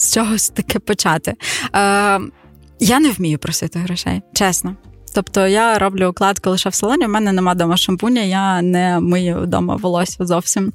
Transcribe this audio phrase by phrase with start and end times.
[0.00, 1.34] з чогось таке почати.
[1.74, 2.20] Е,
[2.80, 4.76] Я не вмію просити грошей, чесно.
[5.14, 9.42] Тобто я роблю укладку лише в салоні, у мене нема вдома шампуня, я не мию
[9.42, 10.72] вдома волосся зовсім.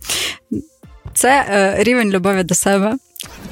[1.13, 2.97] Це е, рівень любові до себе.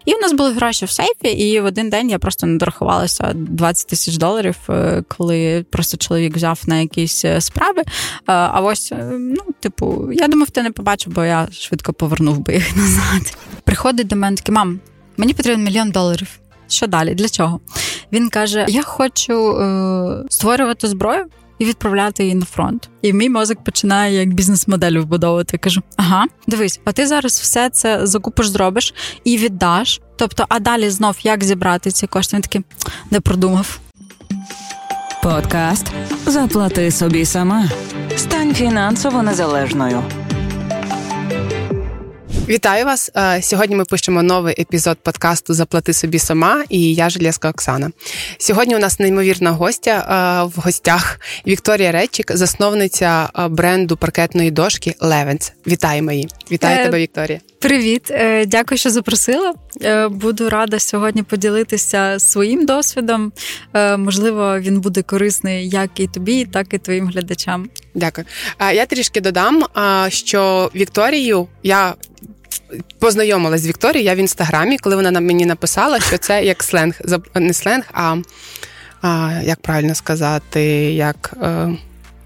[0.05, 3.31] І в нас були гроші в сейфі, і в один день я просто не дорахувалася
[3.33, 7.81] 20 тисяч доларів, е, коли просто чоловік взяв на якісь е, справи.
[7.81, 7.85] Е,
[8.25, 12.75] а ось, ну, типу, я думав, ти не побачив, бо я швидко повернув би їх
[12.77, 13.37] назад.
[13.63, 14.79] Приходить до мене такий, мам,
[15.17, 16.27] мені потрібен мільйон доларів.
[16.67, 17.15] Що далі?
[17.15, 17.59] Для чого?
[18.11, 21.25] Він каже: Я хочу е, створювати зброю
[21.59, 22.89] і відправляти її на фронт.
[23.01, 25.49] І мій мозок починає як бізнес-модель вбудовувати.
[25.53, 30.01] Я кажу: ага, дивись, а ти зараз все це закупиш, зробиш і віддаш.
[30.15, 32.35] Тобто, а далі знов як зібрати ці кошти?
[32.35, 32.61] Він такий
[33.11, 33.79] не продумав.
[35.23, 35.87] Подкаст
[36.25, 37.69] Заплати собі сама.
[38.15, 40.03] Стань фінансово незалежною.
[42.49, 43.11] Вітаю вас!
[43.15, 47.91] Е, сьогодні ми пишемо новий епізод подкасту Заплати собі сама і я Железка Оксана.
[48.37, 54.95] Сьогодні у нас неймовірна гостя е, в гостях Вікторія Речик, засновниця е, бренду паркетної дошки
[54.99, 55.53] Левенс.
[55.67, 56.27] Вітаю мої!
[56.51, 57.39] Вітаю е, тебе, Вікторія!
[57.59, 58.13] Привіт,
[58.47, 59.53] дякую, що запросила.
[60.09, 63.31] Буду рада сьогодні поділитися своїм досвідом.
[63.97, 67.69] Можливо, він буде корисний як і тобі, так і твоїм глядачам.
[67.95, 68.27] Дякую.
[68.73, 69.65] Я трішки додам,
[70.09, 71.93] що Вікторію я
[72.99, 76.99] познайомилась з Вікторією я в інстаграмі, коли вона мені написала, що це як сленг,
[77.35, 78.17] не сленг, а,
[79.01, 81.33] а як правильно сказати, як.
[81.41, 81.77] Е,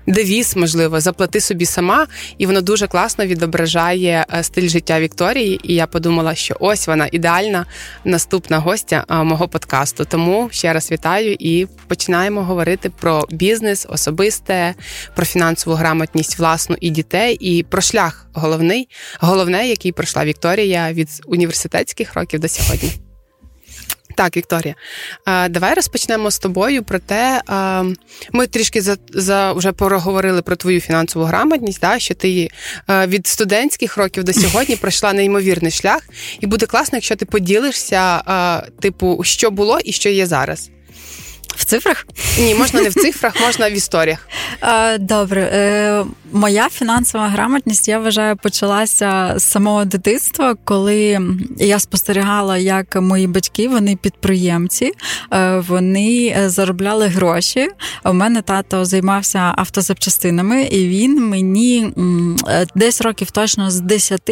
[0.07, 5.59] девіз, можливо, заплати собі сама, і воно дуже класно відображає е, стиль життя Вікторії.
[5.63, 7.65] І я подумала, що ось вона ідеальна
[8.05, 10.05] наступна гостя е, мого подкасту.
[10.05, 14.73] Тому ще раз вітаю і починаємо говорити про бізнес, особисте,
[15.15, 21.09] про фінансову грамотність власну і дітей, і про шлях головний, головне, який пройшла Вікторія від
[21.25, 23.06] університетських років до сьогодні.
[24.17, 24.75] Так, Вікторія,
[25.49, 27.41] давай розпочнемо з тобою про те,
[28.31, 32.49] ми трішки за за вже проговорили про твою фінансову грамотність, да, що ти
[32.89, 36.01] від студентських років до сьогодні пройшла неймовірний шлях,
[36.39, 38.21] і буде класно, якщо ти поділишся,
[38.79, 40.69] типу, що було і що є зараз.
[41.67, 42.05] Цифрах?
[42.39, 44.27] Ні, можна не в цифрах, можна в історіях.
[44.99, 51.19] Добре, е, моя фінансова грамотність, я вважаю, почалася з самого дитинства, коли
[51.57, 54.91] я спостерігала, як мої батьки, вони підприємці,
[55.33, 57.67] е, вони е, заробляли гроші.
[58.05, 61.93] У мене тато займався автозапчастинами, і він мені
[62.75, 64.31] десь років точно з 10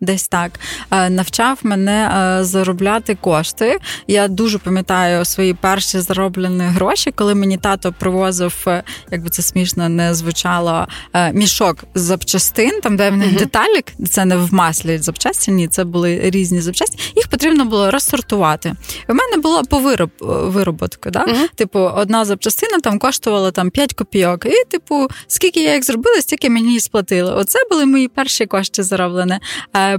[0.00, 3.78] десь так е, навчав мене е, заробляти кошти.
[4.06, 9.42] Я дуже пам'ятаю свої перші зароблені гроші, коли мені тато привозив, е, як би це
[9.42, 10.86] смішно не звучало,
[11.32, 13.38] мішок з запчастин, там де uh-huh.
[13.38, 17.12] деталік, це не в маслі запчастині, це були різні запчасті.
[17.16, 18.74] Їх потрібно було розсортувати.
[19.08, 21.10] У мене було по вироб, вироботку.
[21.10, 21.26] Да?
[21.26, 21.54] Uh-huh.
[21.54, 24.46] Типу, одна запчастина там коштувала там 5 копійок.
[24.46, 27.32] І, типу, скільки я їх зробила, стільки мені сплатили.
[27.32, 29.38] Оце були мої перші кошти зароблені.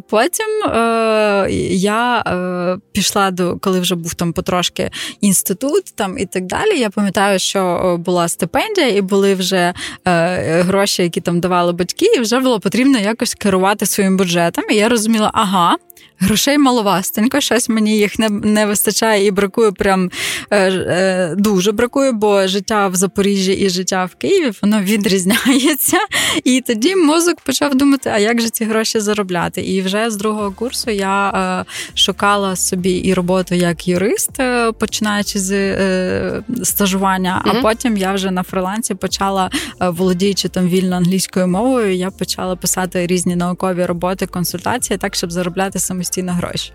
[0.09, 6.45] Потім е, я е, пішла до коли вже був там потрошки інститут там і так
[6.45, 6.79] далі.
[6.79, 9.73] Я пам'ятаю, що е, була стипендія, і були вже
[10.05, 14.63] е, гроші, які там давали батьки, і вже було потрібно якось керувати своїм бюджетом.
[14.69, 15.77] І я розуміла, ага,
[16.19, 20.11] Грошей маловастенько, щось мені їх не не вистачає і бракує прям
[20.49, 25.97] е, е, дуже бракує, бо життя в Запоріжжі і життя в Києві воно відрізняється.
[26.43, 29.61] І тоді мозок почав думати, а як же ці гроші заробляти?
[29.61, 35.39] І вже з другого курсу я е, шукала собі і роботу як юрист, е, починаючи
[35.39, 37.57] з е, стажування, mm-hmm.
[37.57, 39.49] а потім я вже на фрилансі почала
[39.79, 41.95] володіючи там вільно англійською мовою.
[41.95, 46.71] Я почала писати різні наукові роботи, консультації, так щоб заробляти самостійно гроші.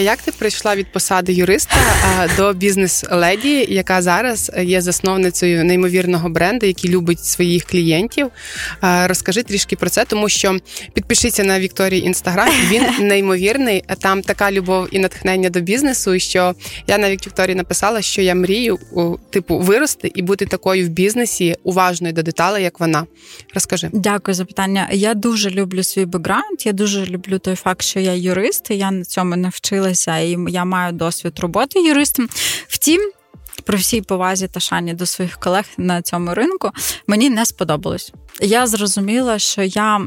[0.00, 1.76] Як ти прийшла від посади юриста
[2.36, 8.30] до бізнес-леді, яка зараз є засновницею неймовірного бренду, який любить своїх клієнтів?
[8.82, 10.58] Розкажи трішки про це, тому що
[10.94, 12.33] підпишіться на Вікторії інстаграм.
[12.70, 13.84] Він неймовірний.
[14.00, 16.18] Там така любов і натхнення до бізнесу.
[16.18, 16.54] Що
[16.86, 18.78] я навіть Вікторії написала, що я мрію
[19.30, 23.06] типу вирости і бути такою в бізнесі уважною до деталей, як вона.
[23.54, 23.90] Розкажи.
[23.92, 24.88] Дякую за питання.
[24.92, 26.66] Я дуже люблю свій бекграунд.
[26.66, 30.64] Я дуже люблю той факт, що я юрист юрист, я на цьому навчилася, і я
[30.64, 32.28] маю досвід роботи юристом.
[32.68, 33.10] Втім.
[33.64, 36.70] При всій повазі та шані до своїх колег на цьому ринку
[37.06, 38.12] мені не сподобалось.
[38.40, 40.00] Я зрозуміла, що я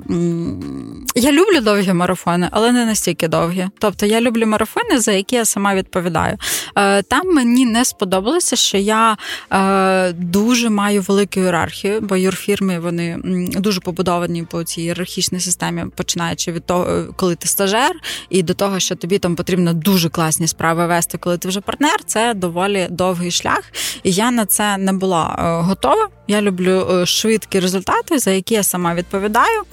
[1.15, 3.67] я люблю довгі марафони, але не настільки довгі.
[3.79, 6.37] Тобто я люблю марафони, за які я сама відповідаю.
[6.75, 9.17] Е, там мені не сподобалося, що я
[9.53, 13.17] е, дуже маю велику ієрархію, бо юрфірми вони
[13.57, 17.95] дуже побудовані по цій ієрархічній системі, починаючи від того, коли ти стажер,
[18.29, 22.03] і до того, що тобі там потрібно дуже класні справи вести, коли ти вже партнер.
[22.05, 23.63] Це доволі довгий шлях.
[24.03, 26.16] І я на це не була е, готова.
[26.27, 29.63] Я люблю швидкі результати, за які я сама відповідаю.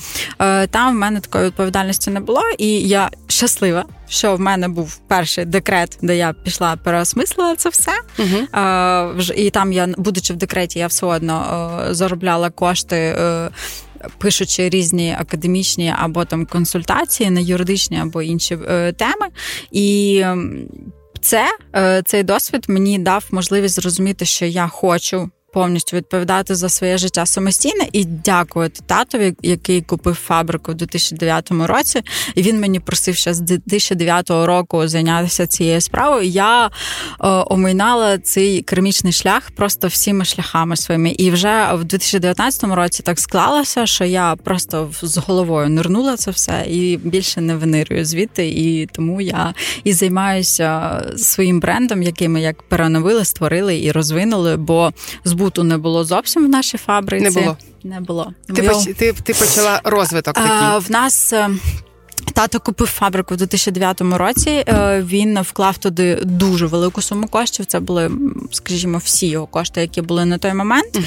[0.70, 5.44] Там в мене такої відповідальності не було, і я щаслива, що в мене був перший
[5.44, 7.92] декрет, де я пішла переосмислила це все.
[8.18, 11.36] uh І там я, будучи в декреті, я все одно
[11.90, 12.96] е, заробляла кошти.
[12.96, 13.50] Е,
[14.18, 19.26] пишучи різні академічні або там консультації на юридичні або інші е, теми,
[19.70, 20.24] і
[21.20, 21.46] це
[22.04, 27.84] цей досвід мені дав можливість зрозуміти, що я хочу повністю відповідати за своє життя самостійно
[27.92, 32.02] і дякувати татові, який купив фабрику в 2009 році.
[32.34, 36.28] І він мені просив ще з 2009 року зайнятися цією справою.
[36.28, 36.70] Я е,
[37.20, 41.10] оминала цей кермічний шлях просто всіми шляхами своїми.
[41.10, 46.64] І вже в 2019 році так склалося, що я просто з головою нирнула це все
[46.68, 48.48] і більше не винирюю звідти.
[48.48, 49.54] І тому я
[49.84, 54.56] і займаюся своїм брендом, який ми як переновили, створили і розвинули.
[54.56, 54.92] Бо
[55.24, 57.24] збу збуту не було зовсім в нашій фабриці.
[57.24, 57.56] Не було.
[57.84, 58.32] Не було.
[58.54, 58.94] Ти Моє...
[58.94, 60.50] ти, ти почала розвиток такий?
[60.52, 61.32] А, В нас.
[62.28, 64.50] Е, тато купив фабрику в 2009 році.
[64.50, 67.66] Е, він вклав туди дуже велику суму коштів.
[67.66, 68.10] Це були,
[68.50, 70.98] скажімо, всі його кошти, які були на той момент.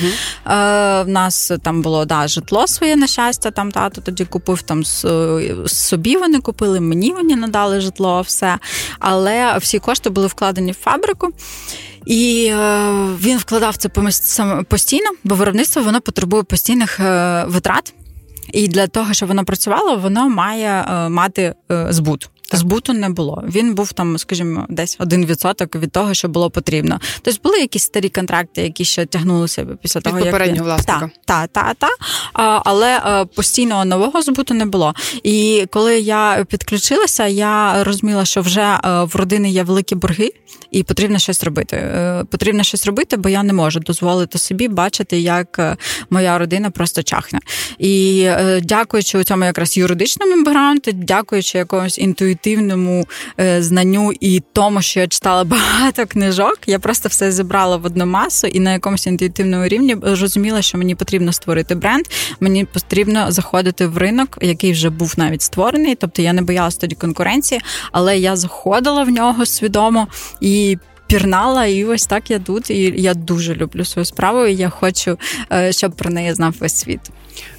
[0.46, 3.52] uh В нас там було да, житло своє на щастя.
[3.52, 4.84] Там тато тоді купив там
[5.66, 6.18] собі.
[6.18, 8.58] Вони купили, мені вони надали житло, все.
[9.00, 11.34] Але всі кошти були вкладені в фабрику.
[12.08, 13.90] І е, він вкладав це
[14.70, 17.94] постійно, бо виробництво воно потребує постійних е, витрат.
[18.54, 21.54] І для того, щоб воно працювало, воно має е, мати
[21.90, 22.30] збут.
[22.52, 23.44] Збуту не було.
[23.48, 27.00] Він був там, скажімо, десь один відсоток від того, що було потрібно.
[27.22, 31.10] Тобто були якісь старі контракти, які ще тягнулися після того, як попереднього власника.
[31.26, 32.00] Так, так, так.
[32.66, 34.94] Але постійного нового збуту не було.
[35.24, 40.32] І коли я підключилася, я розуміла, що вже в родини є великі борги,
[40.72, 41.76] і потрібно щось робити.
[41.76, 45.78] Е, потрібно щось робити, бо я не можу дозволити собі бачити, як е,
[46.10, 47.40] моя родина просто чахне.
[47.80, 52.37] І е, дякуючи цьому якраз юридичному бекграунду, дякуючи якомусь інтуїтивному
[53.60, 58.48] знанню і тому, що я читала багато книжок, я просто все зібрала в одну масу
[58.48, 62.06] і на якомусь інтуїтивному рівні розуміла, що мені потрібно створити бренд.
[62.40, 65.96] Мені потрібно заходити в ринок, який вже був навіть створений.
[65.96, 67.62] Тобто я не боялась тоді конкуренції,
[67.92, 70.08] але я заходила в нього свідомо
[70.42, 70.78] і
[71.08, 72.70] пірнала, і ось так я тут.
[72.70, 74.46] І я дуже люблю свою справу.
[74.46, 75.18] і Я хочу,
[75.54, 77.00] е, щоб про неї знав весь світ.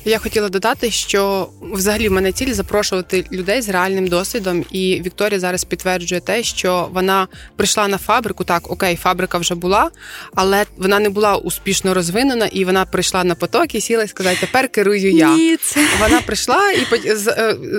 [0.05, 5.41] Я хотіла додати, що взагалі в мене ціль запрошувати людей з реальним досвідом, і Вікторія
[5.41, 8.45] зараз підтверджує те, що вона прийшла на фабрику.
[8.45, 9.91] Так, окей, фабрика вже була,
[10.35, 14.37] але вона не була успішно розвинена, і вона прийшла на поток і сіла і сказала,
[14.41, 15.37] тепер керую я.
[15.37, 15.87] Ні, це...
[16.00, 17.17] Вона прийшла і е,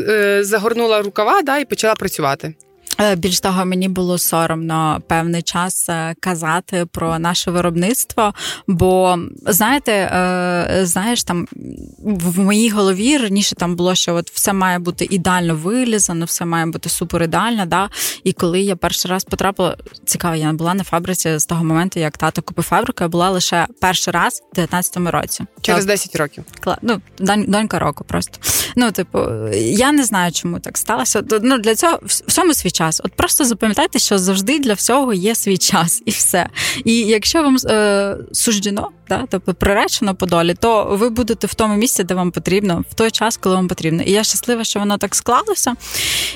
[0.10, 2.54] е, загорнула рукава да, і почала працювати.
[3.02, 8.34] Е, більш того, мені було соромно певний час е, казати про наше виробництво.
[8.68, 11.48] Бо знаєте, е, знаєш, там
[12.04, 16.66] в моїй голові раніше там було, що от все має бути ідеально вилізано, все має
[16.66, 17.66] бути супер ідеально.
[17.66, 17.90] Да?
[18.24, 22.18] І коли я перший раз потрапила, цікаво, я була на фабриці з того моменту, як
[22.18, 25.44] тато купив фабрику, я була лише перший раз в 19-му році.
[25.62, 26.44] Через 10 років.
[26.82, 27.02] Ну,
[27.48, 28.40] донька року просто.
[28.76, 29.20] Ну, типу,
[29.54, 31.24] я не знаю, чому так сталося.
[31.42, 33.02] Ну, Для цього всьому свій час час.
[33.04, 36.50] От просто запам'ятайте, що завжди для всього є свій час і все.
[36.86, 41.76] І якщо вам е, суждено, да, тобто приречено по долі, то ви будете в тому
[41.76, 44.04] місці, де вам потрібно, в той час, коли вам потрібно.
[44.04, 45.74] І я щаслива, що воно так склалося.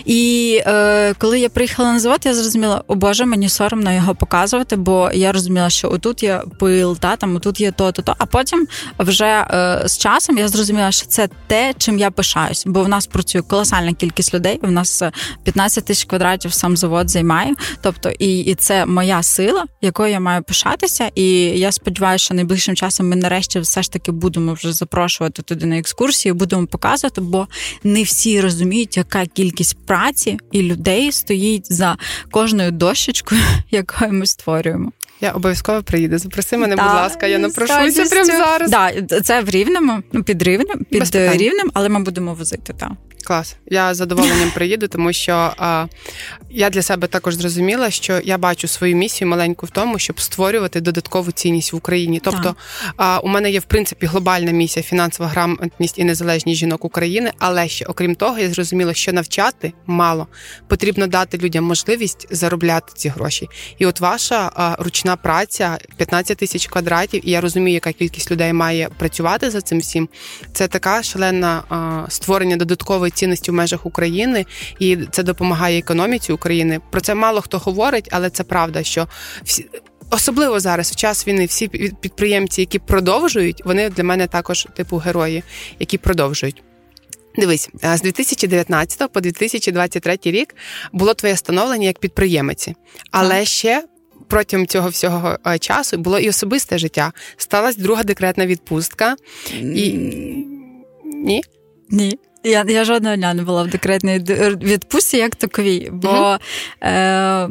[0.06, 4.76] І е, коли я приїхала на завод, я зрозуміла, о Боже, мені соромно його показувати,
[4.76, 8.16] бо я розуміла, що отут є пил, та там отут є то, то, то.
[8.18, 8.68] А потім
[9.00, 13.08] вже е, з часом я зрозуміла, що це те, чим я пишаюсь, бо в нас
[13.08, 14.60] працює колосальна кількість людей.
[14.62, 15.04] В нас
[15.44, 17.54] 15 тисяч квадратів сам завод займає.
[17.82, 21.12] Тобто, і, і це моя сила, якою я маю пишатися.
[21.16, 25.42] І я сподіваюся, що найближче найближчим часом ми нарешті все ж таки будемо вже запрошувати
[25.42, 27.48] туди на екскурсію, будемо показувати, бо
[27.84, 31.98] не всі розуміють, яка кількість праці і людей стоїть за
[32.32, 33.42] кожною дощечкою,
[33.72, 34.92] якою ми створюємо.
[35.22, 36.18] Я обов'язково приїду.
[36.18, 38.72] Запроси мене, будь ласка, я напрошуся прямо зараз.
[38.72, 38.92] Да,
[39.22, 42.74] це в рівному, ну під рівнем, під рівнем, але ми будемо возити.
[42.74, 42.92] так.
[43.24, 43.56] Клас.
[43.66, 45.86] Я з задоволенням приїду, тому що а,
[46.52, 50.82] я для себе також зрозуміла, що я бачу свою місію маленьку в тому, щоб створювати
[50.82, 52.22] додаткову цінність в Україні.
[52.24, 52.53] Тобто,
[52.98, 57.32] а, у мене є в принципі глобальна місія фінансова грамотність і незалежність жінок України.
[57.40, 60.28] Але ще окрім того, я зрозуміла, що навчати мало
[60.68, 63.50] потрібно дати людям можливість заробляти ці гроші.
[63.78, 68.90] І от ваша ручна праця 15 тисяч квадратів, і я розумію, яка кількість людей має
[68.90, 70.10] працювати за цим всім.
[70.54, 71.64] Це така шалена
[72.10, 74.46] створення додаткової цінності в межах України,
[74.80, 76.80] і це допомагає економіці України.
[76.92, 79.08] Про це мало хто говорить, але це правда, що
[79.44, 79.70] всі.
[80.14, 81.68] Особливо зараз, в час війни, всі
[82.02, 85.44] підприємці, які продовжують, вони для мене також типу герої,
[85.80, 86.64] які продовжують.
[87.38, 90.56] Дивись, з 2019 по 2023 рік
[90.92, 92.76] було твоє становлення як підприємиці,
[93.12, 93.84] але ще
[94.28, 97.12] протягом цього всього часу було і особисте життя.
[97.38, 99.16] Сталася друга декретна відпустка.
[99.62, 99.92] І...
[101.04, 101.44] Ні?
[101.90, 102.20] Ні.
[102.44, 104.20] Я я жодного дня не була в декретній
[104.64, 106.10] відпустці як таковій, бо.
[106.10, 106.40] Uh-huh.
[106.84, 107.50] Е-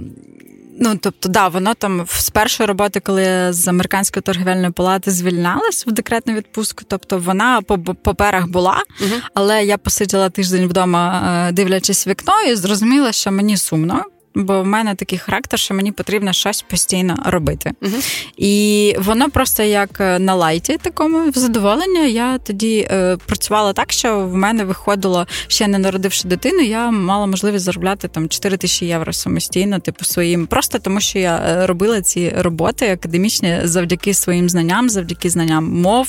[0.81, 5.87] Ну, тобто, да, воно там з першої роботи, коли я з американської торгівельної палати звільнялась
[5.87, 11.53] в декретну відпустку, тобто вона по паперах була, uh але я посиділа тиждень вдома, е,
[11.53, 16.33] дивлячись вікно, і зрозуміла, що мені сумно бо в мене такий характер, що мені потрібно
[16.33, 17.73] щось постійно робити.
[17.83, 17.97] Угу.
[18.37, 22.07] І воно просто як е, на лайті такому в задоволення.
[22.07, 27.27] Я тоді е, працювала так, що в мене виходило, ще не народивши дитину, я мала
[27.27, 32.03] можливість заробляти там 4 тисячі євро самостійно, типу своїм, просто тому що я е, робила
[32.03, 36.09] ці роботи академічні завдяки своїм знанням, завдяки знанням мов,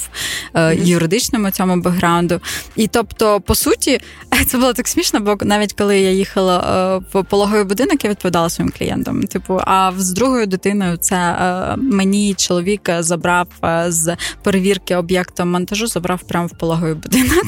[0.53, 2.41] е, юридичному цьому бекграунду.
[2.75, 3.99] І тобто, по суті,
[4.47, 6.57] це було так смішно, бо навіть коли я їхала
[6.97, 9.23] е, в пологовий будинок, я відповідала своїм клієнтам.
[9.23, 15.87] Типу, а з другою дитиною це е, мені чоловік забрав е, з перевірки об'єкту монтажу,
[15.87, 17.45] забрав прямо в пологовий будинок.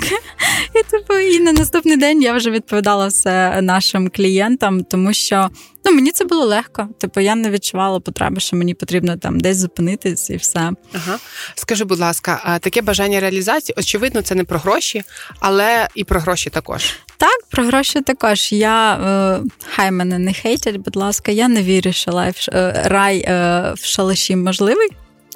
[0.75, 5.50] І типу, і на наступний день я вже відповідала все нашим клієнтам, тому що
[5.86, 6.88] ну мені це було легко.
[7.00, 10.72] Типу, я не відчувала потреби, що мені потрібно там десь зупинитись і все.
[10.93, 11.17] Ага.
[11.55, 15.03] Скажи, будь ласка, таке бажання реалізації, очевидно, це не про гроші,
[15.39, 16.95] але і про гроші також.
[17.17, 18.51] Так, про гроші також.
[18.51, 19.43] Я е,
[19.75, 23.86] хай мене не хейтять, будь ласка, я не вірю, що life е, рай е, в
[23.86, 24.89] шалаші можливий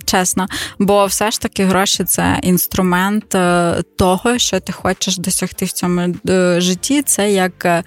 [0.09, 0.48] чесно.
[0.79, 6.15] Бо все ж таки гроші це інструмент е, того, що ти хочеш досягти в цьому
[6.29, 7.01] е, житті.
[7.01, 7.83] Це як е,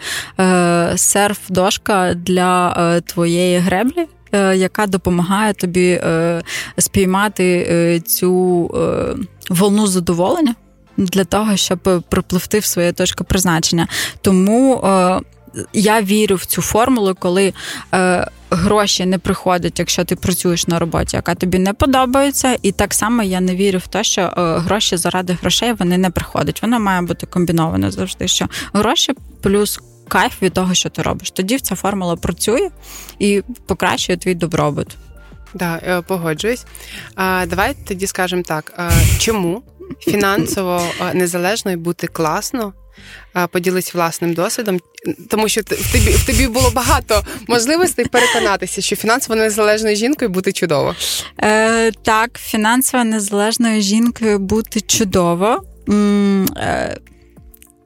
[0.96, 4.06] серф-дошка для твоєї греблі.
[4.54, 6.00] Яка допомагає тобі
[6.78, 8.30] спіймати цю
[9.50, 10.54] волну задоволення
[10.96, 13.88] для того, щоб припливти в своє точку призначення.
[14.20, 14.82] Тому
[15.72, 17.52] я вірю в цю формулу, коли
[17.94, 22.58] е, гроші не приходять, якщо ти працюєш на роботі, яка тобі не подобається.
[22.62, 26.10] І так само я не вірю в те, що е, гроші заради грошей вони не
[26.10, 26.62] приходять.
[26.62, 28.28] Воно має бути комбіноване завжди.
[28.28, 31.30] Що гроші плюс кайф від того, що ти робиш.
[31.30, 32.70] Тоді ця формула працює
[33.18, 34.96] і покращує твій добробут.
[35.54, 36.64] Да, погоджуюсь.
[37.14, 39.62] А, Давай тоді скажемо так: чому
[40.00, 40.82] фінансово
[41.14, 42.72] незалежно бути класно
[43.50, 44.80] поділись власним досвідом,
[45.28, 50.52] тому що в тобі в тобі було багато можливостей переконатися, що фінансово незалежною жінкою бути
[50.52, 50.94] чудово.
[51.42, 55.62] Е, Так, фінансово незалежною жінкою бути чудово.
[55.88, 56.96] Е,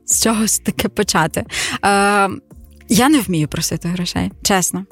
[0.06, 1.40] з чогось таке почати.
[1.40, 2.28] Е,
[2.88, 4.84] Я не вмію просити грошей, чесно.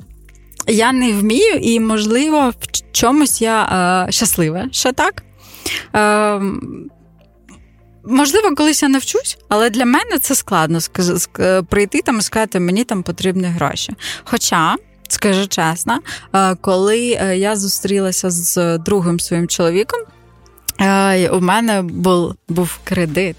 [0.67, 3.65] Я не вмію, і, можливо, в чомусь я
[4.09, 5.23] е, щаслива, що так.
[5.95, 6.41] Е,
[8.07, 10.79] Можливо, колись я навчусь, але для мене це складно
[11.69, 13.93] прийти там і сказати, мені там потрібні гроші.
[14.25, 14.77] Хоча.
[15.09, 15.99] Скажу чесно,
[16.35, 20.01] е, коли е, я зустрілася з другим своїм чоловіком,
[20.81, 23.37] е, у мене був був кредит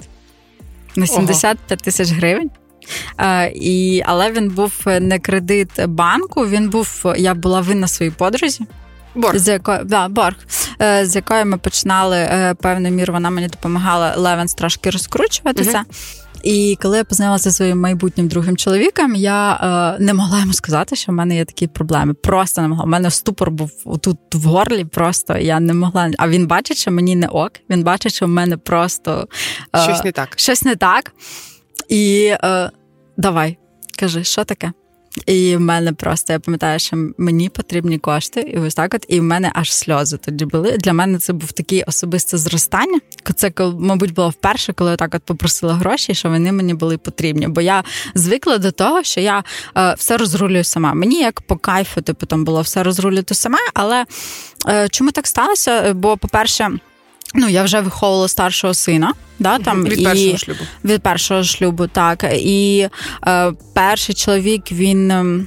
[0.96, 2.50] на 75 тисяч гривень.
[3.56, 8.65] І, Але він був не кредит банку, він був, я була винна своїй подрузі.
[9.15, 9.38] Борг.
[9.38, 10.36] З якої да, борг,
[10.82, 15.86] е, з якої ми починали е, певною мірою, вона мені допомагала Левенс трошки розкручуватися.
[15.89, 19.54] uh І коли я познайомилася зі своїм майбутнім другим чоловіком, я
[20.00, 22.13] е, не могла йому сказати, що в мене є такі проблеми.
[22.13, 22.84] Просто не могла.
[22.84, 24.86] У мене ступор був тут в горлі.
[24.86, 26.12] Просто я не могла.
[26.18, 27.51] А він бачить, що мені не ок.
[27.70, 29.27] Він бачить, що в мене просто
[29.75, 30.34] е, щось не так.
[30.36, 31.12] Щось не так.
[31.89, 32.72] І е,
[33.18, 33.58] давай,
[34.00, 34.72] кажи, що таке?
[35.25, 39.20] І в мене просто я пам'ятаю, що мені потрібні кошти, і ось так от, і
[39.20, 40.77] в мене аж сльози тоді були.
[40.77, 43.00] Для мене це був такий особисте зростання.
[43.36, 47.48] Це мабуть було вперше, коли я так от попросила гроші, що вони мені були потрібні.
[47.48, 47.84] Бо я
[48.15, 49.44] звикла до того, що я
[49.77, 50.94] е, все розрулюю сама.
[50.94, 53.60] Мені як по кайфу, типу там було все розрулювати сама.
[53.74, 54.06] Але
[54.68, 55.94] е, чому так сталося?
[55.94, 56.80] Бо, по-перше.
[57.36, 59.13] Ну, я вже виховувала старшого сина.
[59.39, 60.04] Да, там, Від і...
[60.04, 60.60] першого шлюбу.
[60.86, 62.25] Від першого шлюбу, так.
[62.34, 62.88] І
[63.27, 65.12] е, перший чоловік він.
[65.12, 65.46] Е,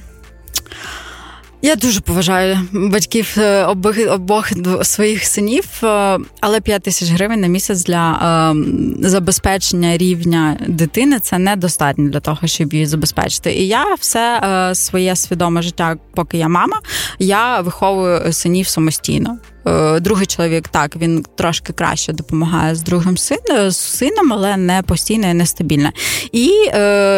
[1.61, 4.49] Я дуже поважаю батьків е, обох обох
[4.83, 11.37] своїх синів, е, але 5 тисяч гривень на місяць для е, забезпечення рівня дитини це
[11.37, 13.53] недостатньо для того, щоб її забезпечити.
[13.53, 16.79] І я все е, своє свідоме життя, поки я мама,
[17.19, 19.37] я виховую синів самостійно.
[19.67, 24.81] Е, другий чоловік так він трошки краще допомагає з другим сином, з сином, але не
[24.81, 25.89] постійно і нестабільно.
[26.31, 26.47] І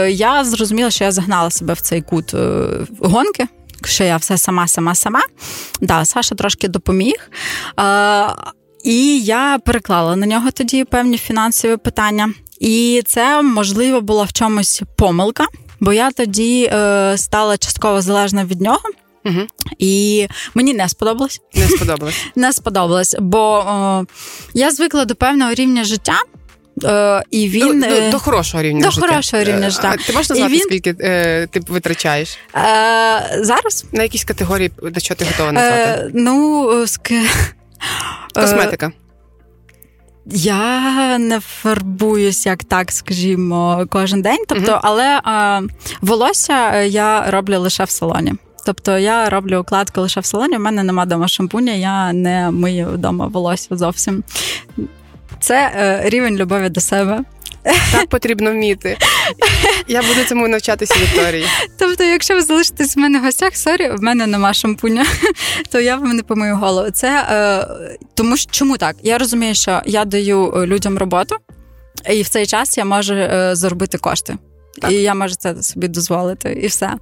[0.10, 2.36] я зрозуміла, що я загнала себе в цей кут
[3.00, 3.48] гонки
[3.88, 5.22] що я все сама, сама, сама.
[5.82, 7.30] Да, Саша трошки допоміг.
[7.80, 8.28] Е,
[8.84, 12.34] І я переклала на нього тоді певні фінансові питання.
[12.60, 15.46] І це, можливо, була в чомусь помилка,
[15.80, 18.82] бо я тоді е, стала частково залежна від нього.
[19.26, 19.40] Угу.
[19.78, 21.42] І мені не сподобалось.
[21.56, 22.26] Не сподобалось.
[22.36, 24.06] Не сподобалось, бо о,
[24.54, 26.16] я звикла до певного рівня життя.
[26.84, 29.08] Е, і він До, до, е, до хорошого рівня до життя.
[29.08, 29.92] хорошого рівня життя.
[29.94, 30.62] А Ти можеш назвати, він...
[30.62, 32.38] скільки е, ти витрачаєш?
[32.56, 33.86] Е, Зараз?
[33.92, 35.82] На якісь категорії, до чого ти готова назвати?
[35.82, 37.12] Е, ну, ск...
[38.34, 38.92] Косметика.
[40.26, 44.44] Я не фарбуюсь як так, скажімо, кожен день.
[44.48, 45.62] Тобто, uh але е,
[46.02, 48.34] волосся я роблю лише в салоні.
[48.66, 50.58] Тобто я роблю укладку лише в салоні.
[50.58, 54.24] У мене нема дома шампуня, я не мию вдома волосся зовсім.
[55.42, 57.24] Це е, рівень любові до себе.
[57.92, 58.98] Так потрібно вміти.
[59.88, 61.46] Я буду цьому навчатися Вікторії.
[61.80, 65.06] Тобто, якщо ви залишитесь в мене в гостях, sorry, в мене нема шампуня,
[65.72, 66.92] то я вам не помию голову.
[66.92, 68.96] Це е, тому що чому так?
[69.04, 71.36] Я розумію, що я даю е, людям роботу,
[72.12, 74.38] і в цей час я можу е, заробити кошти.
[74.82, 74.92] Так.
[74.92, 76.86] І я можу це собі дозволити, і все.
[76.88, 76.98] Е,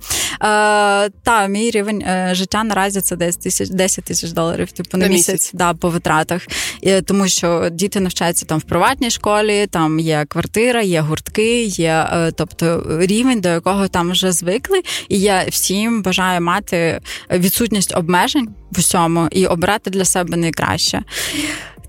[1.23, 5.11] Та мій рівень е, життя наразі це десь тисяч 10 тисяч доларів, типу на, на
[5.11, 6.47] місяць, місяць да, по витратах.
[6.81, 12.07] І, Тому що діти навчаються там в приватній школі, там є квартира, є гуртки, є
[12.13, 14.81] е, тобто рівень, до якого там вже звикли.
[15.09, 21.03] І я всім бажаю мати відсутність обмежень в усьому і обрати для себе найкраще.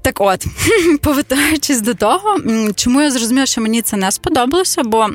[0.03, 0.47] Так, от
[1.03, 2.39] повертаючись до того,
[2.75, 5.09] чому я зрозуміла, що мені це не сподобалося, бо.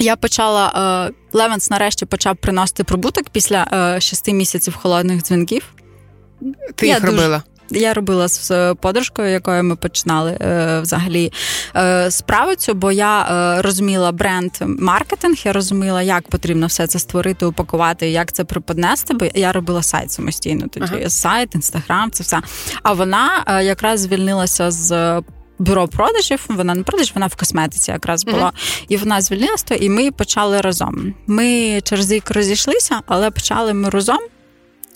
[0.00, 3.66] Я почала е, Левенс нарешті почав приносити прибуток після
[3.96, 5.62] е, шести місяців холодних дзвінків.
[6.74, 7.42] Ти я їх дуже, робила?
[7.70, 11.32] Я робила з подружкою, якою ми починали е, взагалі
[12.08, 18.10] справу цю, бо я розуміла бренд маркетинг, я розуміла, як потрібно все це створити, упакувати,
[18.10, 19.14] як це преподнести.
[19.14, 20.66] Бо я робила сайт самостійно.
[20.68, 21.10] Тоді ага.
[21.10, 22.40] сайт, інстаграм, це все.
[22.82, 25.22] А вона якраз звільнилася з
[25.60, 26.44] бюро продажів.
[26.48, 28.46] Вона не продаж, вона в косметиці якраз була.
[28.46, 28.84] Mm-hmm.
[28.88, 31.14] І вона звільнилася, і ми почали разом.
[31.26, 34.18] Ми через рік розійшлися, але почали ми разом.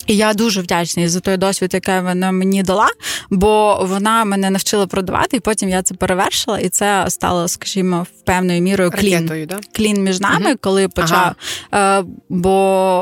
[0.07, 2.87] І я дуже вдячний за той досвід, який вона мені дала,
[3.29, 8.25] бо вона мене навчила продавати, і потім я це перевершила, і це стало, скажімо, в
[8.25, 9.59] певною мірою клін Ракетою, да?
[9.75, 10.57] клін між нами, угу.
[10.61, 11.35] коли почав.
[11.71, 11.99] Ага.
[11.99, 12.51] Е, бо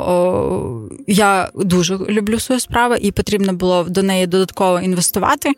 [0.07, 5.51] о, я дуже люблю свою справу, і потрібно було до неї додатково інвестувати.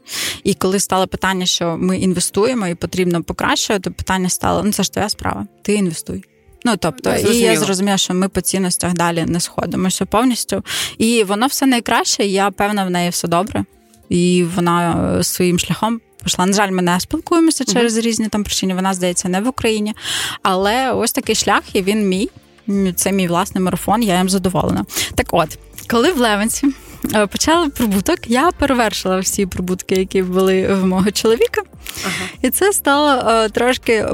[0.44, 4.92] І коли стало питання, що ми інвестуємо і потрібно покращувати, питання стало: ну це ж
[4.92, 6.24] твоя справа, ти інвестуй.
[6.66, 10.64] Ну тобто, я і я зрозуміла, що ми по цінностях далі не сходимося повністю.
[10.98, 12.26] І воно все найкраще.
[12.26, 13.66] і Я певна в неї все добре.
[14.10, 16.46] І вона е, своїм шляхом пішла.
[16.46, 18.74] На жаль, ми не спілкуємося через різні там причини.
[18.74, 19.94] Вона здається не в Україні.
[20.44, 22.30] Але ось такий шлях, і він мій.
[22.96, 24.04] Це мій власний марафон.
[24.04, 24.86] Я їм задоволена.
[25.16, 26.68] Так, от, коли в Левенці.
[27.14, 31.62] Е, почали прибуток, я перевершила всі прибутки, які були в мого чоловіка,
[32.06, 32.30] ага.
[32.42, 34.06] і це стало е, трошки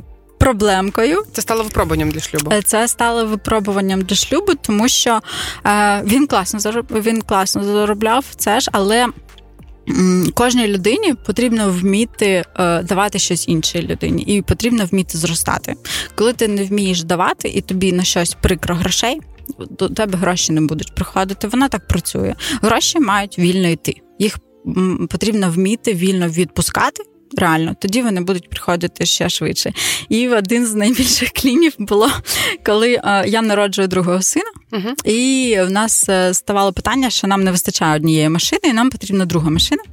[0.42, 1.24] проблемкою.
[1.34, 2.52] Це стало випробуванням для шлюбу.
[2.54, 5.20] Е, це стало випробуванням для шлюбу, тому що
[5.66, 9.08] е, він класно він класно заробляв це ж, але.
[10.34, 15.76] Кожній людині потрібно вміти е, давати щось іншій людині, і потрібно вміти зростати.
[16.16, 19.22] Коли ти не вмієш давати, і тобі на щось прикро грошей,
[19.70, 21.48] до тебе гроші не будуть приходити.
[21.48, 22.36] Вона так працює.
[22.62, 24.02] Гроші мають вільно йти.
[24.20, 24.38] Їх
[25.10, 27.04] потрібно вміти вільно відпускати
[27.38, 29.74] реально, тоді вони будуть приходити ще швидше.
[30.10, 32.12] І один з найбільших клінів було,
[32.66, 34.52] коли е, я народжую другого сина,
[35.06, 39.26] і в нас е, ставало питання, що нам не вистачає однієї машини, і нам потрібна
[39.26, 39.84] друга машина.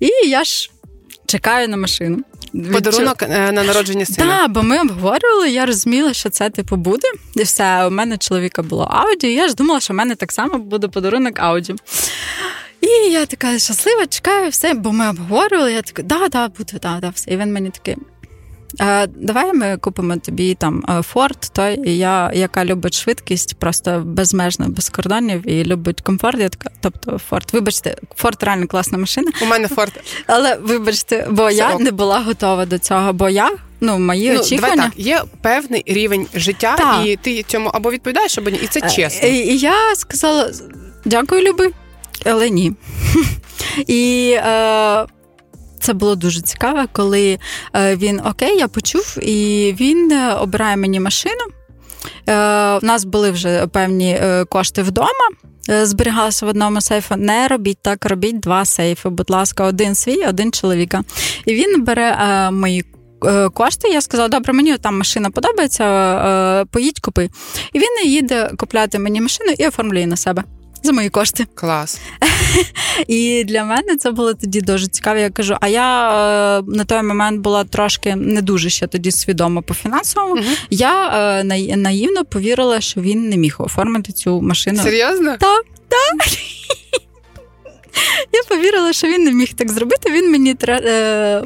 [0.00, 0.70] І я ж
[1.26, 2.18] чекаю на машину.
[2.72, 4.38] Подарунок е, на народження сина.
[4.38, 7.08] Так, бо ми обговорювали, я розуміла, що це типу буде.
[7.34, 10.32] І все, у мене чоловіка було ауді, і я ж думала, що в мене так
[10.32, 11.74] само буде подарунок ауді.
[12.82, 15.72] І я така щаслива, чекаю, все, бо ми обговорювали.
[15.72, 17.30] Я така, да, да, буде, да, да, все.
[17.30, 17.96] І він мені такий.
[19.16, 25.48] Давай ми купимо тобі там Форд, той я, яка любить швидкість, просто безмежно без кордонів
[25.48, 26.40] і любить комфорт.
[26.40, 27.48] Я така, тобто Форд.
[27.52, 29.32] Вибачте, Форд реально класна машина.
[29.42, 29.92] У мене Форд.
[30.26, 31.80] Але вибачте, бо Все я ок.
[31.80, 33.50] не була готова до цього, бо я.
[33.80, 34.76] Ну, мої ну, очікування.
[34.76, 37.06] Давай так, є певний рівень життя, так.
[37.06, 38.60] і ти цьому або відповідаєш, або ні.
[38.62, 39.28] І це чесно.
[39.28, 40.50] І Я сказала,
[41.04, 41.70] Дякую, Люби,
[42.26, 42.72] але ні.
[43.86, 45.06] І е,
[45.80, 47.38] це було дуже цікаво, коли
[47.76, 51.44] е, він окей, я почув, і він е, обирає мені машину.
[52.26, 52.32] Е,
[52.76, 55.28] У нас були вже певні е, кошти вдома.
[55.82, 57.16] Зберігалися в одному сейфу.
[57.16, 59.08] Не робіть так, робіть два сейфи.
[59.08, 61.02] Будь ласка, один свій, один чоловіка.
[61.44, 62.84] І він бере е, мої
[63.24, 63.88] Е, кошти.
[63.88, 67.30] Я сказала, добре, мені там машина подобається, е, поїдь купи.
[67.72, 70.44] І він їде купляти мені машину і оформлює на себе.
[70.82, 71.46] За мої кошти.
[71.54, 72.00] Клас.
[73.08, 75.18] І для мене це було тоді дуже цікаво.
[75.18, 76.10] Я кажу, а я
[76.58, 80.36] е, на той момент була трошки не дуже ще тоді свідома по фінансовому.
[80.36, 81.08] uh Я
[81.40, 81.44] е,
[81.76, 84.82] наївно повірила, що він не міг оформити цю машину.
[84.82, 85.36] Серйозно?
[85.40, 86.28] Так, так.
[88.32, 90.10] Я повірила, що він не міг так зробити.
[90.10, 91.42] Він мені е,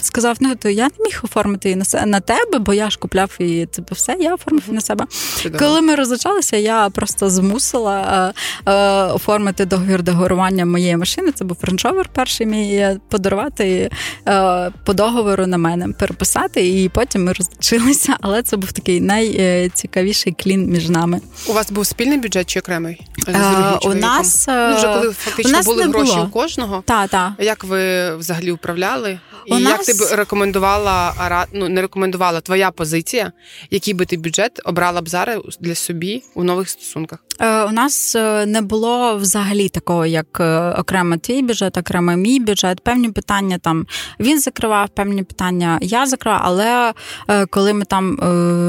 [0.00, 3.30] сказав: ну то я не міг оформити її на на тебе, бо я ж купляв.
[3.38, 5.04] Це типу, все, я оформив на себе.
[5.42, 5.58] Чудово.
[5.58, 8.32] Коли ми розлучалися, я просто змусила
[8.66, 11.32] е, е, оформити договір договорування моєї машини.
[11.32, 13.90] Це був франчовер перший мій подарувати
[14.28, 18.16] е, по договору на мене, переписати, і потім ми розлучилися.
[18.20, 21.20] Але це був такий найцікавіший клін між нами.
[21.46, 23.00] У вас був спільний бюджет чи окремий?
[23.28, 26.24] Е, у нас ну, вже коли фактично у нас були гроші було.
[26.24, 26.82] у кожного.
[26.86, 27.34] Та, та.
[27.38, 29.18] Як ви взагалі управляли?
[29.46, 29.86] І у як нас...
[29.86, 31.14] ти б рекомендувала
[31.52, 33.32] ну не рекомендувала твоя позиція,
[33.70, 37.18] який би ти бюджет обрала б зараз для собі у нових стосунках?
[37.40, 42.40] Е, У нас е, не було взагалі такого, як е, окремо твій бюджет, окремо мій
[42.40, 42.80] бюджет.
[42.80, 43.86] Певні питання там
[44.20, 46.92] він закривав, певні питання я закривав, але
[47.28, 48.18] е, коли ми там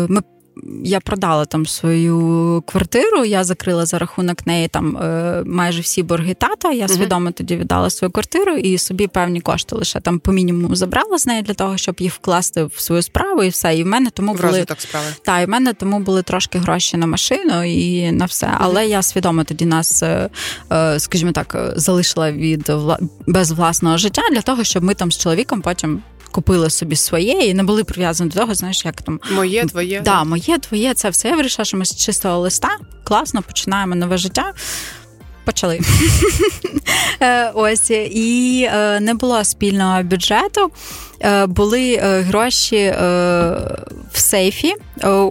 [0.09, 0.21] ми
[0.83, 6.33] я продала там свою квартиру, я закрила за рахунок неї там е, майже всі борги
[6.33, 6.71] тата.
[6.71, 11.17] Я свідомо тоді віддала свою квартиру і собі певні кошти лише там по мінімуму забрала
[11.17, 13.77] з неї для того, щоб їх вкласти в свою справу, і все.
[13.77, 15.05] І в мене тому в були справи.
[15.21, 18.53] Та, і в мене тому були трошки гроші на машину і на все.
[18.57, 20.29] Але я свідомо тоді нас, е,
[20.71, 22.71] е, скажімо так, залишила від
[23.27, 27.53] без власного життя для того, щоб ми там з чоловіком потім купили собі своє і
[27.53, 30.01] не були прив'язані до того, знаєш, як там моє, твоє.
[30.01, 31.29] Да, моє, твоє, це все.
[31.29, 32.69] Я вирішила, що ми з чистого листа
[33.03, 34.53] класно починаємо нове життя.
[35.43, 35.79] Почали.
[37.21, 40.71] Е, ось і е, не було спільного бюджету.
[41.21, 42.93] Е, були гроші
[44.11, 44.75] в сейфі.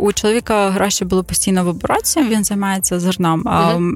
[0.01, 3.45] У чоловіка гроші були постійно в обороті, він займається зерном.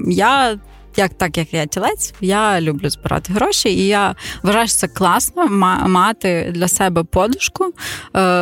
[0.07, 0.59] Я
[0.97, 5.47] як так як я тілець, я люблю збирати гроші, і я вважаю, що це класно
[5.87, 7.71] мати для себе подушку е,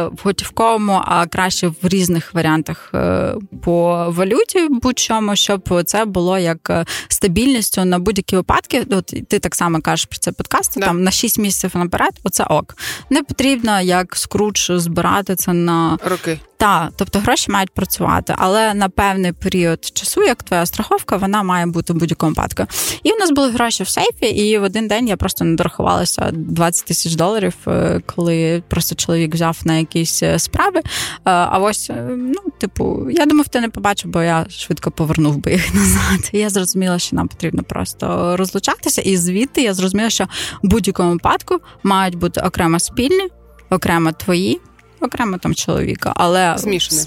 [0.04, 3.34] в готівковому, а краще в різних варіантах е,
[3.64, 8.86] по валюті, будь-чому, щоб це було як е, стабільністю на будь-які випадки.
[8.92, 10.86] От ти так само кажеш про це подкаст, да.
[10.86, 12.14] там на 6 місяців наперед.
[12.24, 12.78] Оце ок.
[13.10, 16.40] Не потрібно як скруч збирати це на роки.
[16.62, 21.66] Так, тобто гроші мають працювати, але на певний період часу, як твоя страховка, вона має
[21.66, 22.64] бути в будь-якому випадку.
[23.04, 26.32] І в нас були гроші в сейфі, і в один день я просто не дорахувалася
[26.34, 30.80] 20 тисяч доларів, е, коли просто чоловік взяв на якісь е, справи.
[30.80, 30.84] Е,
[31.24, 35.74] а ось, ну, типу, я думав, ти не побачив, бо я швидко повернув би їх
[35.76, 36.30] назад.
[36.34, 39.02] Я зрозуміла, що нам потрібно просто розлучатися.
[39.02, 40.24] І звідти я зрозуміла, що
[40.64, 43.28] в будь-якому випадку мають бути окремо спільні,
[43.70, 44.60] окремо твої
[45.02, 47.02] окремо там чоловіка, але змішане.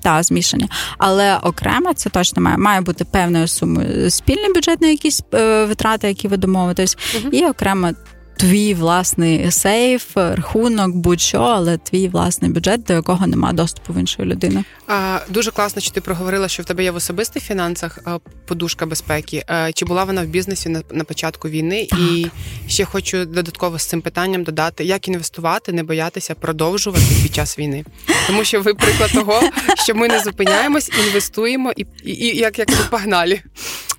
[0.00, 0.68] Та змішані.
[0.98, 6.08] Але окремо це точно має має бути певною сумою спільний бюджет на якісь е, витрати,
[6.08, 7.92] які ви домовитесь, uh і окремо
[8.38, 14.28] твій власний сейф, рахунок, будь-що, але твій власний бюджет, до якого немає доступу в іншої
[14.28, 14.64] людини.
[14.86, 17.98] А, Дуже класно, що ти проговорила, що в тебе є в особистих фінансах
[18.46, 19.44] подушка безпеки.
[19.46, 21.86] А, чи була вона в бізнесі на, на початку війни?
[21.90, 22.00] Так.
[22.00, 22.26] І
[22.68, 27.84] ще хочу додатково з цим питанням додати, як інвестувати, не боятися продовжувати під час війни,
[28.26, 29.40] тому що ви приклад того,
[29.84, 33.40] що ми не зупиняємось, інвестуємо і, і, і як як погнали.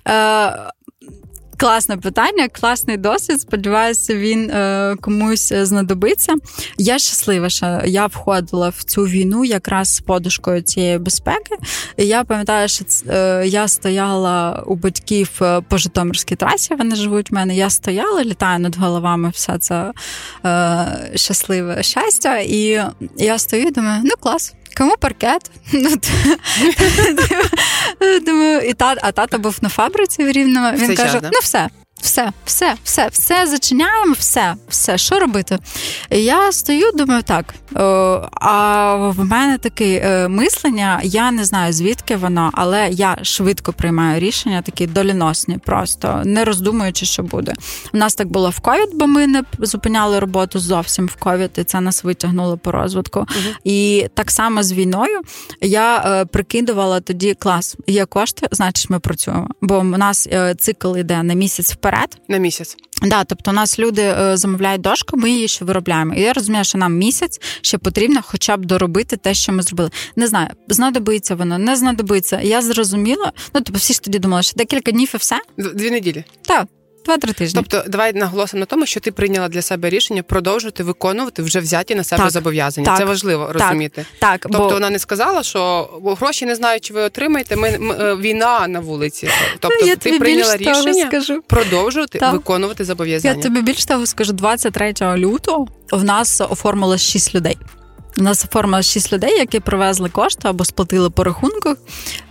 [0.08, 0.70] Е,
[1.60, 3.40] Класне питання, класний досвід.
[3.40, 6.34] Сподіваюся, він е, комусь знадобиться.
[6.78, 11.56] Я щаслива, що я входила в цю війну якраз з подушкою цієї безпеки.
[11.96, 16.74] І Я пам'ятаю, що е, я стояла у батьків е, по Житомирській трасі.
[16.74, 17.56] Вони живуть в мене.
[17.56, 19.92] Я стояла, літаю над головами, все це
[20.44, 22.38] е, щасливе щастя.
[22.38, 22.82] І
[23.16, 24.54] я стою, і думаю, ну клас.
[24.80, 25.50] Кому паркет?
[25.72, 25.90] Ну,
[28.20, 30.76] Думаю, і та, А тато був на фабриці в Рівному.
[30.76, 31.68] Він каже: ну все,
[32.00, 35.58] все, все, все, все зачиняємо, все, все, що робити?
[36.10, 37.54] Я стою, думаю, так.
[38.40, 44.62] А в мене таке мислення, я не знаю звідки воно, але я швидко приймаю рішення,
[44.62, 47.54] такі доліносні, просто не роздумуючи, що буде.
[47.94, 51.64] У нас так було в ковід, бо ми не зупиняли роботу зовсім в ковід, і
[51.64, 53.20] це нас витягнуло по розвитку.
[53.20, 55.20] uh І так само з війною
[55.60, 57.76] я е, прикидувала тоді клас.
[57.86, 59.48] Є кошти, значить, ми працюємо.
[59.60, 61.89] Бо у нас е, цикл йде на місяць вперед.
[62.28, 62.76] На місяць.
[63.02, 66.14] Да, тобто у нас люди е, замовляють дошку, ми її ще виробляємо.
[66.14, 69.90] І я розумію, що нам місяць ще потрібно хоча б доробити те, що ми зробили.
[70.16, 72.40] Не знаю, знадобиться воно, не знадобиться.
[72.40, 73.32] Я зрозуміла.
[73.54, 75.40] Ну тобто всі ж тоді думали, що декілька днів і все.
[75.58, 76.24] Дві неділі.
[76.42, 76.66] Так.
[77.04, 77.62] Два-три тижні.
[77.62, 81.94] Тобто, давай наголосимо на тому, що ти прийняла для себе рішення продовжувати виконувати вже взяті
[81.94, 82.86] на себе так, зобов'язання.
[82.86, 84.06] Так, Це важливо так, розуміти.
[84.18, 84.68] Так, тобто бо...
[84.68, 87.56] вона не сказала, що гроші не знаю, чи ви отримаєте.
[87.56, 89.28] Ми, ми е, війна на вулиці.
[89.58, 91.42] Тобто, я ти прийняла рішення скажу.
[91.46, 92.32] продовжувати так.
[92.32, 93.34] виконувати зобов'язання.
[93.34, 97.58] Я тобі більш того скажу, 23 лютого в нас оформилось 6 людей.
[98.18, 101.74] У нас оформилось 6 людей, які привезли кошти або сплатили по рахунку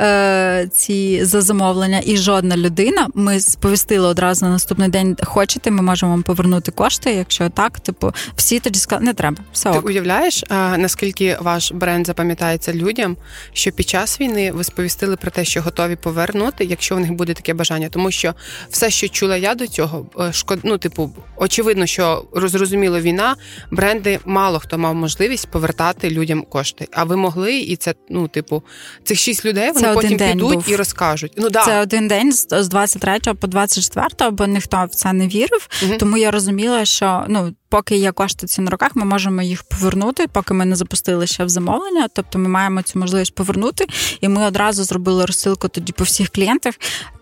[0.01, 3.07] е, ці за замовлення, і жодна людина.
[3.13, 5.17] Ми сповістили одразу на наступний день.
[5.23, 7.13] Хочете, ми можемо вам повернути кошти.
[7.13, 9.37] Якщо так, типу, всі тоді сказали, не треба.
[9.53, 9.85] Все Ти ок.
[9.85, 13.17] уявляєш, а, наскільки ваш бренд запам'ятається людям,
[13.53, 17.33] що під час війни ви сповістили про те, що готові повернути, якщо в них буде
[17.33, 18.33] таке бажання, тому що
[18.69, 20.59] все, що чула я до цього, е, шкод...
[20.63, 23.35] ну, типу, очевидно, що розрозуміло війна,
[23.71, 26.87] бренди мало хто мав можливість повертати повертати людям кошти.
[26.91, 28.63] А ви могли, і це, ну, типу,
[29.03, 30.69] цих шість людей вони це потім підуть був.
[30.69, 31.33] і розкажуть.
[31.37, 31.65] Ну да.
[31.65, 35.69] Це один день з 23 по 24, бо ніхто в це не вірив.
[35.83, 35.93] Угу.
[35.99, 37.53] Тому я розуміла, що ну.
[37.71, 41.43] Поки є кошти ці на руках, ми можемо їх повернути, поки ми не запустили ще
[41.43, 42.07] в замовлення.
[42.15, 43.85] Тобто ми маємо цю можливість повернути,
[44.21, 46.73] і ми одразу зробили розсилку тоді по всіх клієнтах.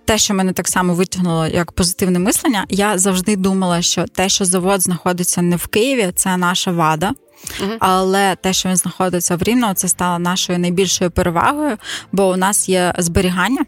[0.08, 4.46] Те, що мене так само витягнуло як позитивне мислення, я завжди думала, що те, що
[4.46, 7.12] завод знаходиться не в Києві, це наша вада.
[7.12, 7.78] Uh-huh.
[7.80, 11.78] Але те, що він знаходиться в Рівно, це стало нашою найбільшою перевагою,
[12.12, 13.66] бо у нас є зберігання.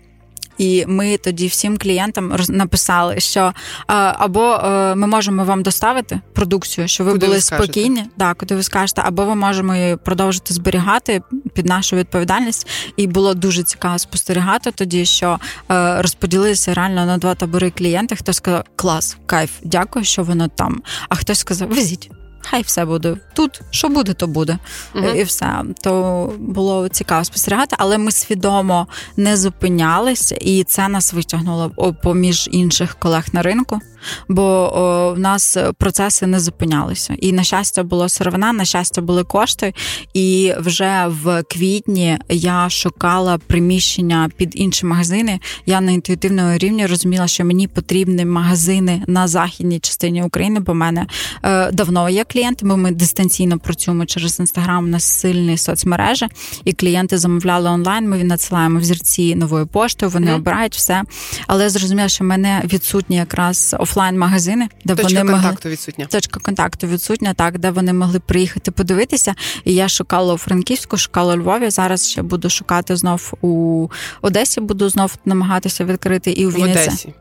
[0.59, 3.53] І ми тоді всім клієнтам написали, що
[3.87, 8.55] або е, ми можемо вам доставити продукцію, що ви куди були ви спокійні, да, куди
[8.55, 11.21] ви скажете, або ми можемо її продовжити зберігати
[11.53, 12.67] під нашу відповідальність.
[12.97, 15.39] І було дуже цікаво спостерігати тоді, що
[15.71, 18.15] е, розподілилися реально на два табори клієнти.
[18.15, 20.81] Хто сказав клас, кайф, дякую, що воно там.
[21.09, 23.61] А хтось сказав, везіть хай все буде тут.
[23.69, 24.57] Що буде, то буде.
[24.95, 25.63] uh І все.
[25.81, 32.95] То було цікаво спостерігати, але ми свідомо не зупинялися, і це нас витягнуло поміж інших
[32.95, 33.79] колег на ринку
[34.27, 37.15] бо о, в нас процеси не зупинялися.
[37.19, 39.73] І на щастя було сировина, на щастя, були кошти.
[40.13, 45.39] І вже в квітні я шукала приміщення під інші магазини.
[45.65, 50.75] Я на інтуїтивному рівні розуміла, що мені потрібні магазини на західній частині України, бо в
[50.75, 51.07] мене
[51.43, 56.27] е, давно є клієнти, бо ми дистанційно працюємо через інстаграм на сильні соцмережі,
[56.65, 58.09] і клієнти замовляли онлайн.
[58.09, 60.35] Ми надсилаємо взірці новою поштою, вони mm.
[60.35, 61.03] обирають все.
[61.47, 65.71] Але зрозуміла, що в мене відсутні якраз офлайн-магазини, де Точка вони контакту могли...
[65.71, 66.05] відсутня.
[66.05, 69.35] Точка контакту відсутня, так, де вони могли приїхати подивитися.
[69.65, 71.69] І я шукала у Франківську, шукала у Львові.
[71.69, 73.87] Зараз ще буду шукати знов у
[74.21, 76.79] Одесі, буду знов намагатися відкрити і у Вінниці.
[76.79, 77.13] В Одесі.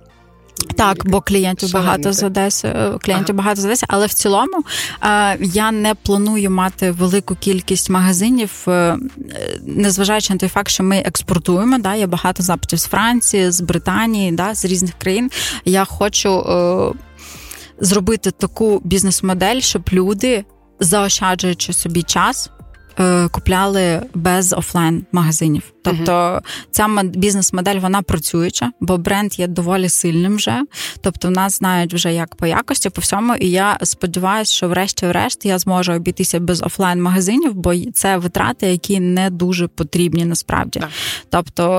[0.77, 3.45] Так, бо клієнтів багато з Одеси, е, клієнтів ага.
[3.45, 4.65] багато з Одеси, але в цілому
[5.03, 8.97] е, я не планую мати велику кількість магазинів, е,
[9.63, 11.79] незважаючи на той факт, що ми експортуємо.
[11.79, 15.31] Да, Є багато запитів з Франції, з Британії, да, з різних країн.
[15.65, 16.45] Я хочу
[17.81, 20.45] зробити таку бізнес-модель, щоб люди,
[20.81, 22.51] заощаджуючи собі час,
[23.31, 25.63] купляли без офлайн магазинів.
[25.91, 30.63] Тобто ця бізнес-модель вона працююча, бо бренд є доволі сильним вже.
[31.01, 33.35] Тобто, в нас знають вже як по якості, по всьому.
[33.35, 39.31] І я сподіваюся, що врешті-решт я зможу обійтися без офлайн-магазинів, бо це витрати, які не
[39.31, 40.79] дуже потрібні насправді.
[40.79, 40.89] Uh-huh.
[41.31, 41.73] Тобто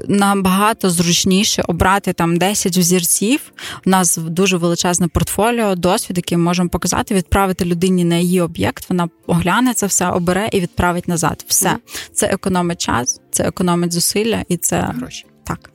[0.00, 3.40] е, набагато зручніше обрати там 10 взірців.
[3.86, 8.84] У нас дуже величезне портфоліо, досвід, який ми можемо показати, відправити людині на її об'єкт.
[8.88, 11.44] Вона огляне це все, обере і відправить назад.
[11.48, 11.76] Все
[12.12, 15.26] це економить час це економить зусилля і це гроші.
[15.44, 15.70] Так.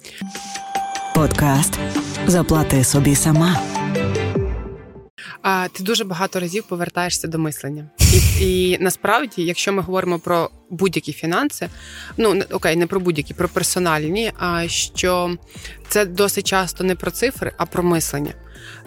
[1.15, 1.79] Подкаст
[2.27, 3.61] Заплати собі сама.
[5.41, 10.49] А ти дуже багато разів повертаєшся до мислення, і і насправді, якщо ми говоримо про
[10.69, 11.69] будь-які фінанси,
[12.17, 15.37] ну окей, не про будь-які, про персональні, а що
[15.87, 18.33] це досить часто не про цифри, а про мислення.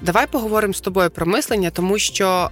[0.03, 2.51] Давай поговоримо з тобою про мислення, тому що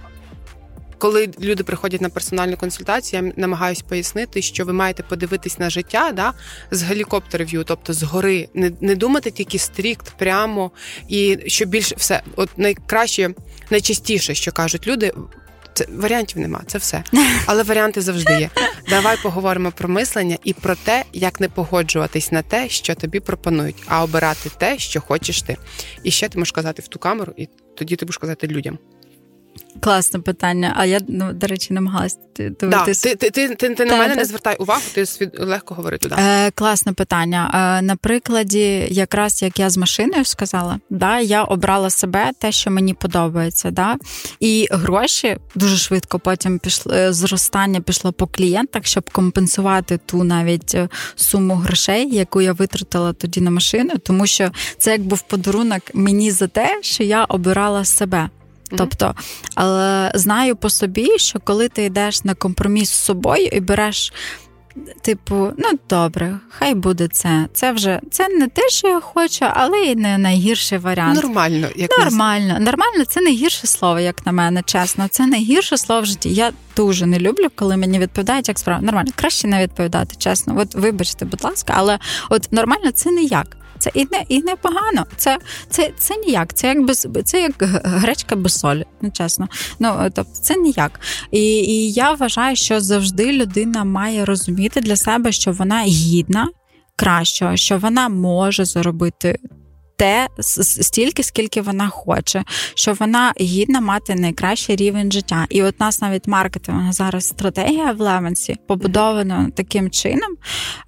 [0.99, 6.11] коли люди приходять на персональну консультацію, я намагаюся пояснити, що ви маєте подивитись на життя
[6.11, 6.33] да,
[6.71, 10.71] з гелікоптер-в'ю, тобто згори, не не думати тільки стрікт прямо
[11.07, 13.29] і що більше все, от найкраще,
[13.69, 15.13] найчастіше, що кажуть люди.
[15.73, 17.03] Це варіантів нема, це все.
[17.45, 18.49] Але варіанти завжди є.
[18.89, 23.83] Давай поговоримо про мислення і про те, як не погоджуватись на те, що тобі пропонують,
[23.87, 25.57] а обирати те, що хочеш ти.
[26.03, 28.77] І ще ти можеш казати в ту камеру, і тоді ти будеш казати людям.
[29.81, 30.73] Класне питання.
[30.77, 33.01] А я ну, до речі, намагалась дивитись.
[33.01, 35.05] Да, ти ти, ти, ти, ти на мене не звертай увагу, ти
[35.39, 36.09] легко говорити.
[36.09, 36.15] Да.
[36.19, 37.51] Е, Класне питання.
[37.79, 42.71] Е, На прикладі, якраз як я з машиною сказала, да, я обрала себе те, що
[42.71, 43.71] мені подобається.
[43.71, 43.95] Да,
[44.39, 50.75] І гроші дуже швидко потім пішло е, зростання пішло по клієнтах, щоб компенсувати ту навіть
[50.75, 55.81] е, суму грошей, яку я витратила тоді на машину, тому що це як був подарунок
[55.93, 58.29] мені за те, що я обирала себе.
[58.77, 59.15] Тобто,
[59.55, 64.13] але знаю по собі, що коли ти йдеш на компроміс з собою і береш.
[65.01, 67.47] Типу, ну добре, хай буде це.
[67.53, 71.23] Це вже це не те, що я хочу, але і не найгірший варіант.
[71.23, 72.57] Нормально, як нормально.
[72.59, 75.07] Нормально, це найгірше слово, як на мене, чесно.
[75.07, 76.29] Це найгірше слово в житті.
[76.29, 78.81] Я дуже не люблю, коли мені відповідають, як справа.
[78.81, 80.59] Нормально, краще не відповідати, чесно.
[80.59, 83.57] От вибачте, будь ласка, але от нормально це не як.
[83.79, 85.05] Це і не і непогано.
[85.17, 85.37] Це
[85.69, 86.53] це, це ніяк.
[86.53, 89.47] Це як без це як гречка без солі, ну чесно.
[89.79, 90.99] Ну тобто це ніяк.
[91.31, 96.49] І, І я вважаю, що завжди людина має розуміти для себе, що вона гідна
[96.95, 99.39] кращого, що вона може заробити.
[99.99, 102.43] Те стільки, скільки вона хоче,
[102.75, 105.45] що вона гідна мати найкращий рівень життя.
[105.49, 110.37] І от нас навіть маркетингова зараз стратегія в Левенсі побудована таким чином,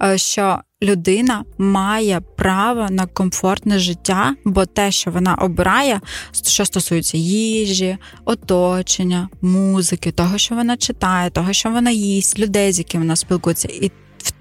[0.03, 6.01] е, що людина має право на комфортне життя, бо те, що вона обирає,
[6.47, 12.79] що стосується їжі, оточення, музики, того, що вона читає, того, що вона їсть, людей, з
[12.79, 13.91] якими вона спілкується, і
[14.25, 14.31] в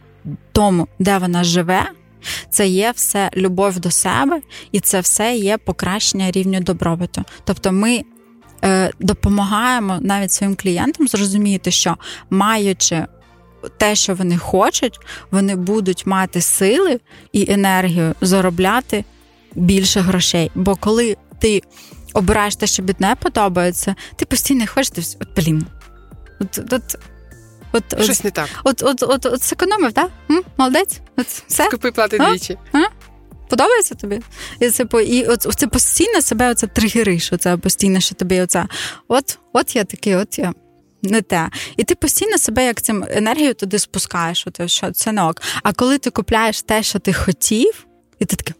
[0.52, 1.90] тому, де вона живе.
[2.50, 4.40] Це є все любов до себе,
[4.72, 7.24] і це все є покращення рівню добробуту.
[7.44, 8.04] Тобто, ми
[8.64, 11.96] е, допомагаємо навіть своїм клієнтам зрозуміти, що
[12.30, 13.06] маючи
[13.76, 17.00] те, що вони хочуть, вони будуть мати сили
[17.32, 19.04] і енергію заробляти
[19.54, 20.50] більше грошей.
[20.54, 21.62] Бо коли ти
[22.14, 24.88] обираєш те, що тобі не подобається, ти постійно хочеш,
[25.20, 25.66] от блін.
[26.40, 26.96] От, от,
[27.72, 28.48] от, Щось от, не так.
[28.64, 30.10] От от, от, от зекономив, так?
[30.30, 30.42] М?
[30.56, 31.00] Молодець?
[31.16, 31.64] От, все?
[31.64, 32.58] Скупи плати двічі.
[33.48, 34.20] Подобається тобі?
[34.60, 38.66] І це і от, це постійно себе оце тригериш, оце постійно, що тобі оце.
[39.08, 40.52] От, от я такий, от я
[41.02, 41.50] не те.
[41.76, 45.42] І ти постійно себе як цим енергію туди спускаєш, от, що це не ок.
[45.62, 47.86] А коли ти купляєш те, що ти хотів,
[48.18, 48.54] і ти такий,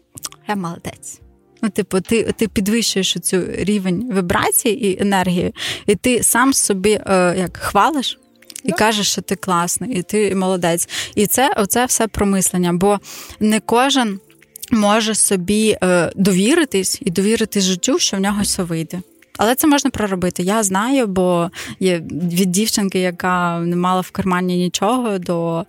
[0.47, 1.19] я молодець.
[1.61, 5.53] Ну, типу, ти ти підвищуєш цю рівень вібрації і енергії,
[5.85, 8.19] і ти сам собі е, як хвалиш
[8.63, 10.89] і кажеш, що ти класний, і ти молодець.
[11.15, 12.99] І це оце все промислення, бо
[13.39, 14.19] не кожен
[14.71, 19.01] може собі е, довіритись і довірити життю, що в нього все вийде.
[19.37, 20.43] Але це можна проробити.
[20.43, 25.65] Я знаю, бо є від дівчинки, яка не мала в кармані нічого до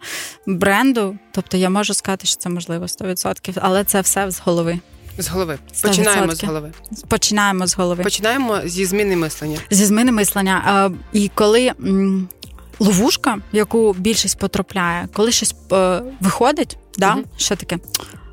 [0.46, 1.16] бренду.
[1.33, 4.78] Тобто я можу сказати, що це можливо 100%, але це все з голови.
[5.18, 5.83] З голови 100%.
[5.83, 6.72] починаємо з голови.
[7.09, 8.02] Починаємо з голови.
[8.02, 9.59] Починаємо зі зміни мислення.
[9.70, 10.90] Зі зміни мислення.
[11.12, 11.72] І коли
[12.78, 17.24] ловушка, в яку більшість потрапляє, коли щось е, виходить, да, угу.
[17.37, 17.78] що таке?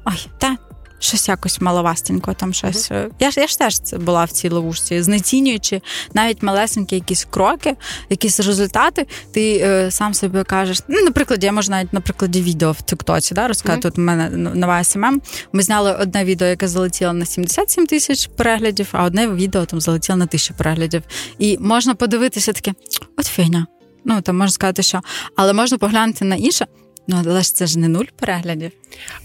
[0.06, 0.58] Ой, та
[1.00, 2.92] щось якось маловатенько, там щось.
[2.92, 3.10] Mm-hmm.
[3.20, 5.82] Я ж я ж теж була в цій ловушці, знецінюючи
[6.14, 7.76] навіть малесенькі якісь кроки,
[8.10, 10.80] якісь результати, ти е, сам собі кажеш.
[10.88, 13.88] Ну, наприклад, я можу навіть на прикладі відео в Тіктоці да, розказати.
[13.88, 13.92] Mm-hmm.
[13.92, 15.22] Тут у мене нова SMM.
[15.54, 20.16] Ми зняли одне відео, яке залетіло на 77 тисяч переглядів, а одне відео там залетіло
[20.16, 21.04] на тисячу переглядів.
[21.40, 22.74] І можна подивитися таке,
[23.18, 23.68] от фігня.
[24.06, 25.02] Ну, там можна сказати, що,
[25.36, 26.68] але можна поглянути на інше.
[27.12, 28.72] Ну, але ж це ж не нуль переглядів.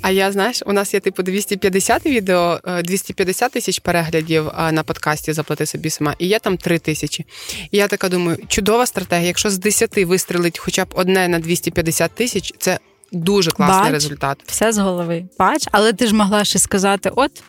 [0.02, 4.82] А я знаєш, у нас є типу 250 відео, 250 е, тисяч переглядів е, на
[4.82, 7.24] подкасті Заплати собі сама, і є там 3 тисячі.
[7.70, 9.26] І я така думаю, чудова стратегія.
[9.26, 12.78] Якщо з 10 вистрелить хоча б одне на 250 тисяч, це
[13.12, 14.38] дуже класний Бач, результат.
[14.46, 15.24] Все з голови.
[15.38, 17.42] Бач, але ти ж могла ще сказати: от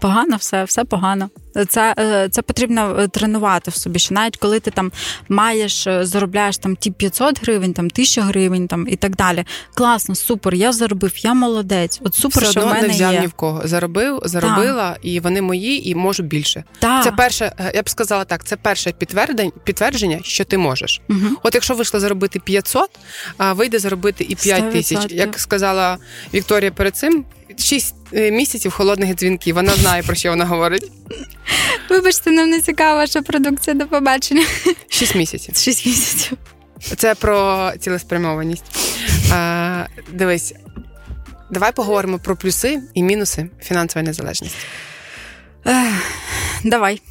[0.00, 1.30] погано, все, все погано.
[1.68, 3.98] Це е, це потрібно е, тренувати в собі.
[3.98, 4.92] Що навіть коли ти там
[5.28, 9.44] маєш, е, заробляєш там ті 500 гривень, там 1000 гривень там і так далі.
[9.74, 12.00] Класно, супер, я заробив, я молодець.
[12.04, 13.20] От супер, Все що в мене не взяв є.
[13.20, 13.62] ні в кого.
[13.64, 14.98] Заробив, заробила, так.
[15.02, 16.64] і вони мої, і можу більше.
[16.78, 17.04] Так.
[17.04, 21.00] Це перше, я б сказала так, це перше підтвердження, підтвердження, що ти можеш.
[21.08, 21.18] Угу.
[21.42, 22.90] От якщо вийшло заробити 500,
[23.38, 25.06] а вийде заробити і 5 тисяч.
[25.10, 25.98] Як сказала
[26.34, 27.24] Вікторія перед цим,
[27.58, 29.54] 6 місяців холодних дзвінків.
[29.54, 30.92] Вона знає, про що вона говорить.
[31.90, 34.46] Вибачте, нам не цікава ваша продукція до побачення.
[34.88, 35.56] Шість місяців.
[35.56, 36.38] Шість місяців.
[36.96, 38.64] Це про цілеспрямованість.
[39.32, 40.54] А, Дивись,
[41.50, 44.56] давай поговоримо про плюси і мінуси фінансової незалежності.
[46.64, 47.00] Давай.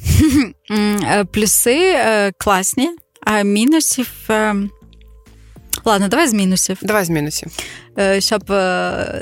[0.70, 2.90] Е, плюси е, класні,
[3.26, 4.10] а мінусів.
[5.88, 6.78] Е, ладно, давай з мінусів.
[6.82, 7.52] Давай з мінусів.
[8.18, 8.44] Щоб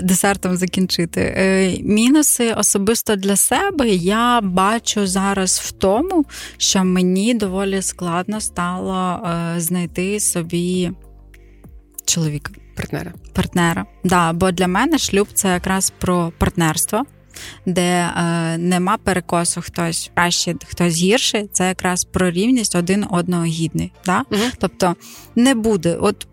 [0.02, 1.80] десертом закінчити.
[1.84, 6.24] Мінуси особисто для себе я бачу зараз в тому,
[6.56, 10.90] що мені доволі складно стало знайти собі
[12.04, 12.52] чоловіка.
[12.76, 13.12] Партнера.
[13.32, 13.86] Партнера.
[14.04, 17.04] Да, Бо для мене шлюб це якраз про партнерство
[17.66, 21.46] де е, нема перекосу хтось краще, хтось гірше.
[21.52, 23.92] Це якраз про рівність один одного гідний.
[24.06, 24.24] Да?
[24.30, 24.40] Угу.
[24.58, 24.96] Тобто
[25.36, 26.26] не буде, от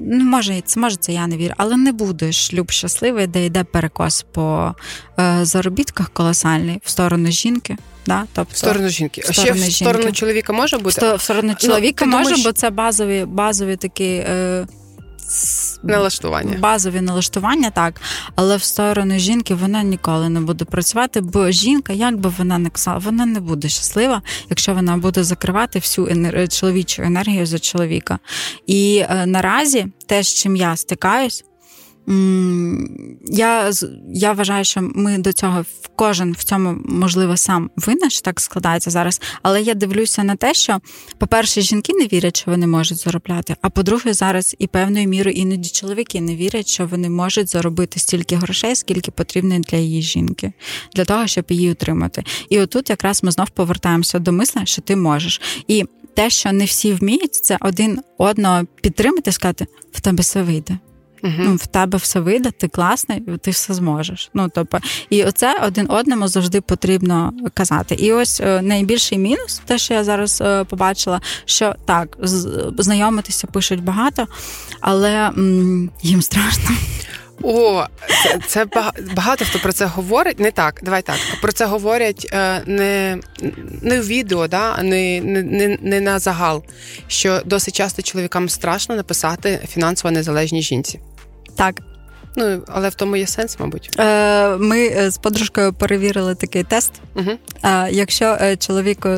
[0.00, 4.26] може, це може, це я не вірю, але не буде шлюб щасливий, де йде перекос
[4.32, 4.74] по
[5.18, 7.76] е, заробітках колосальний в сторону жінки.
[8.06, 8.24] Да?
[8.32, 9.22] Тобто, в сторону жінки.
[9.28, 9.70] А ще в жінки.
[9.70, 11.16] сторону чоловіка може бути?
[11.16, 12.44] В сторону ну, чоловіка ну, може, думаєш...
[12.44, 14.04] бо це базові базові такі.
[14.04, 14.66] Е,
[15.82, 16.58] налаштування.
[16.58, 18.00] Базові налаштування, так.
[18.34, 22.70] Але в сторону жінки вона ніколи не буде працювати, бо жінка, як би вона не
[22.70, 26.48] казала, вона не буде щаслива, якщо вона буде закривати всю енер...
[26.48, 28.18] чоловічу енергію за чоловіка.
[28.66, 31.44] І е, наразі те, з чим я стикаюсь,
[33.26, 33.70] я
[34.14, 35.64] я вважаю, що ми до цього
[35.96, 39.20] кожен в цьому можливо сам винен, що так складається зараз.
[39.42, 40.78] Але я дивлюся на те, що,
[41.18, 43.56] по-перше, жінки не вірять, що вони можуть заробляти.
[43.62, 48.36] А по-друге, зараз і певною мірою іноді чоловіки не вірять, що вони можуть заробити стільки
[48.36, 50.52] грошей, скільки потрібно для її жінки,
[50.94, 52.24] для того, щоб її утримати.
[52.48, 55.40] І отут якраз ми знов повертаємося до мисля, що ти можеш.
[55.68, 55.84] І
[56.14, 60.78] те, що не всі вміють, це один одного підтримати, сказати, в тебе все вийде.
[61.22, 64.30] Ну, В тебе все вийде, ти класний, ти все зможеш.
[64.34, 64.78] Ну тобто,
[65.10, 67.94] і оце один одному завжди потрібно казати.
[67.94, 72.16] І ось е, найбільший мінус, те, що я зараз е, побачила, що так,
[72.78, 74.26] знайомитися пишуть багато,
[74.80, 76.70] але м- їм страшно.
[77.42, 77.84] О,
[78.22, 78.66] це це
[79.16, 80.40] багато хто про це говорить.
[80.40, 81.16] Не так, давай так.
[81.42, 83.18] Про це говорять е, не
[83.82, 86.64] не в відео, да, не, не, не на загал.
[87.08, 91.00] Що досить часто чоловікам страшно написати фінансово незалежній жінці.
[91.56, 91.80] Так.
[92.36, 93.90] Ну, але в тому є сенс, мабуть.
[93.98, 96.92] Е, Ми е, з подружкою перевірили такий тест.
[97.14, 97.30] Угу.
[97.90, 99.08] Якщо чоловіку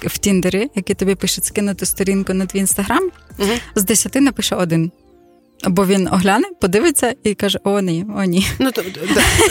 [0.00, 3.50] в Тіндері, який тобі пише скинути сторінку на твій інстаграм, угу.
[3.74, 4.92] з 10 напише один.
[5.64, 8.46] Бо він огляне, подивиться і каже: О, ні, о, ні.
[8.58, 8.82] Ну то,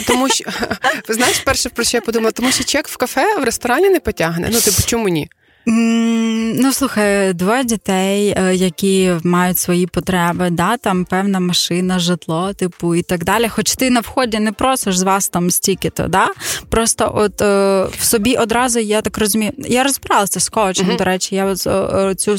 [0.07, 0.45] тому що
[1.09, 4.49] знаєш, перше про що я подумала, тому що чек в кафе в ресторані не потягне.
[4.53, 5.29] Ну, типу, чому ні?
[5.65, 12.95] Ну, слухай, двоє дітей, е, які мають свої потреби, да, там певна машина, житло, типу,
[12.95, 13.49] і так далі.
[13.49, 16.27] Хоч ти на вході не просиш з вас там стільки-то, да?
[16.69, 20.97] Просто от е, в собі одразу, я так розумію, я розбиралася з коучем, uh-huh.
[20.97, 22.37] до речі, я е, цю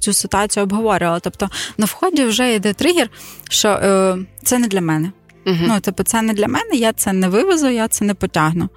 [0.00, 1.20] цю ситуацію обговорювала.
[1.20, 3.10] Тобто на вході вже йде тригер,
[3.50, 5.12] що е, це не для мене.
[5.48, 5.64] Uh-huh.
[5.68, 8.68] Ну, типу, це не для мене, я це не вивезу, я це не потягну.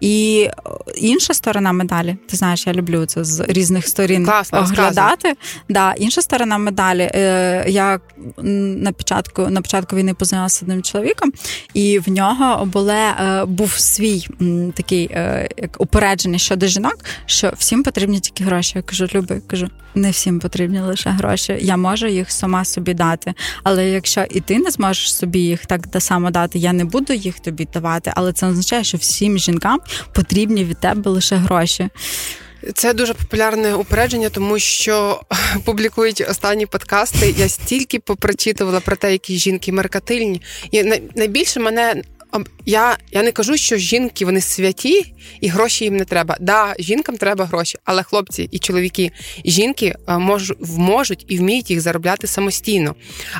[0.00, 0.48] І
[0.96, 5.34] інша сторона медалі, ти знаєш, я люблю це з різних сторін Класно, оглядати.
[5.68, 7.10] Да, Інша сторона медалі.
[7.14, 8.00] Е, я
[8.42, 11.32] на початку на початку війни познайомилася з одним чоловіком,
[11.74, 14.26] і в нього буле, е, був свій
[14.74, 18.72] такий е, як упередження щодо жінок, що всім потрібні тільки гроші.
[18.76, 21.58] Я кажу, люби, кажу, не всім потрібні лише гроші.
[21.60, 23.34] Я можу їх сама собі дати.
[23.62, 27.12] Але якщо і ти не зможеш собі їх так само само дати, я не буду
[27.12, 29.80] їх тобі давати, але це означає, що всім жінкам
[30.12, 31.88] потрібні від тебе лише гроші.
[32.74, 35.20] Це дуже популярне упередження, тому що
[35.64, 37.34] публікують останні подкасти.
[37.38, 40.82] Я стільки попрочитувала про те, які жінки меркатильні, і
[41.14, 42.02] найбільше мене
[42.66, 46.36] я я не кажу, що жінки вони святі і гроші їм не треба.
[46.40, 49.12] Да, жінкам треба гроші, але хлопці і чоловіки,
[49.44, 52.94] жінки е, мож, можуть і вміють їх заробляти самостійно.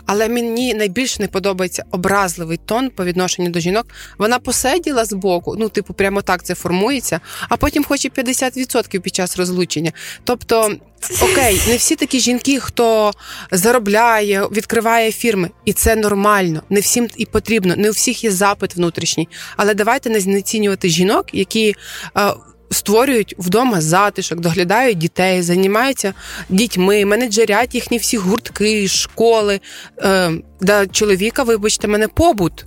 [0.06, 3.86] Але мені найбільше не подобається образливий тон по відношенню до жінок.
[4.18, 9.14] Вона посиділа з боку, ну, типу, прямо так це формується, а потім хоче 50% під
[9.14, 9.92] час розлучення.
[10.24, 10.76] Тобто
[11.22, 13.12] Окей, не всі такі жінки, хто
[13.50, 16.62] заробляє, відкриває фірми, і це нормально.
[16.70, 19.28] Не всім і потрібно, не у всіх є запит внутрішній.
[19.56, 21.74] Але давайте не знецінювати жінок, які
[22.16, 22.34] е,
[22.70, 26.14] створюють вдома затишок, доглядають дітей, займаються
[26.48, 29.60] дітьми, менеджерять їхні всі гуртки, школи.
[29.98, 32.66] Е, Для чоловіка, вибачте, мене побут.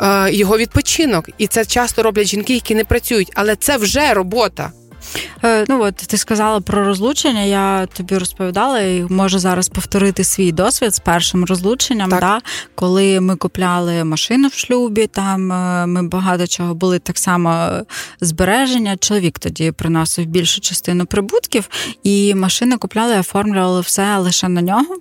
[0.00, 4.72] Е, його відпочинок, і це часто роблять жінки, які не працюють, але це вже робота.
[5.44, 7.42] Е, ну от ти сказала про розлучення.
[7.42, 12.10] Я тобі розповідала і можу зараз повторити свій досвід з першим розлученням.
[12.10, 12.20] Так.
[12.20, 12.40] Да,
[12.74, 17.70] Коли ми купляли машину в шлюбі, там е, ми багато чого були так само
[18.20, 18.96] збереження.
[18.96, 21.68] Чоловік тоді приносив більшу частину прибутків,
[22.02, 24.96] і машини купляли, оформлювали все лише на нього.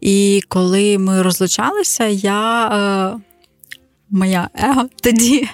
[0.00, 3.20] І коли ми розлучалися, я.
[4.10, 5.48] Моя его тоді,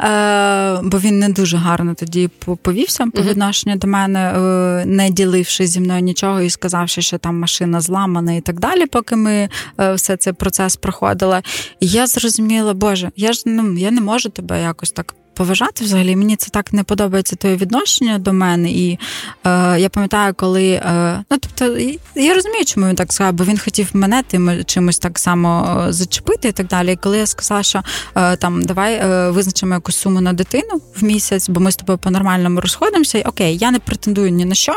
[0.00, 2.30] е, бо він не дуже гарно тоді
[2.62, 7.38] повівся по відношенню до мене, е, не діливши зі мною нічого і сказавши, що там
[7.38, 9.48] машина зламана і так далі, поки ми
[9.80, 11.42] е, все цей процес проходили.
[11.80, 16.16] І я зрозуміла, Боже, я ж ну я не можу тебе якось так поважати взагалі.
[16.16, 18.70] Мені це так не подобається твоє відношення до мене.
[18.70, 18.98] І
[19.44, 21.78] е, я пам'ятаю, коли е, ну тобто
[22.14, 25.92] я розумію, чому він так сказав, бо він хотів мене тим чимось так само е,
[25.92, 26.92] зачепити і так далі.
[26.92, 27.82] І коли я сказала, що
[28.16, 31.98] е, там давай е, визначимо якусь суму на дитину в місяць, бо ми з тобою
[31.98, 33.22] по-нормальному розходимося.
[33.26, 34.72] Окей, я не претендую ні на що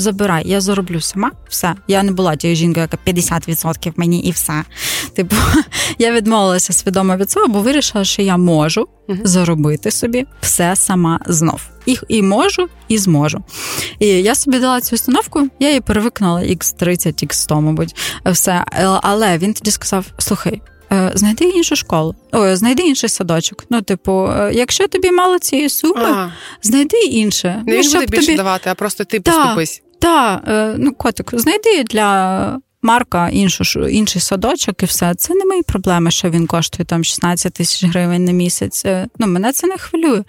[0.00, 1.30] забирай, я зароблю сама.
[1.48, 1.74] Все.
[1.88, 4.64] Я не була тією жінкою, яка 50% мені і все.
[5.14, 5.36] Типу,
[5.98, 8.88] я відмовилася свідомо від цього, бо вирішила, що я можу
[9.24, 11.60] заробити собі все сама знов.
[11.86, 13.44] І і можу, і зможу.
[13.98, 17.96] І я собі дала цю установку, я її перевикнула X30, X100, мабуть,
[18.26, 18.64] все.
[19.02, 20.62] Але він тоді сказав: слухай.
[20.92, 23.64] Е, знайди іншу школу, Ой, знайди інший садочок.
[23.70, 26.32] Ну, типу, е, якщо тобі мало цієї суми, ага.
[26.62, 27.62] знайди інше.
[27.66, 28.36] Не ну, він буде більше тобі...
[28.36, 29.82] давати, а просто ти поступись.
[30.00, 35.14] Так, е, ну котик, знайди для Марка іншу, інший садочок і все.
[35.14, 38.82] Це не мої проблеми, що він коштує там 16 тисяч гривень на місяць.
[38.84, 40.22] Е, ну, мене це не хвилює.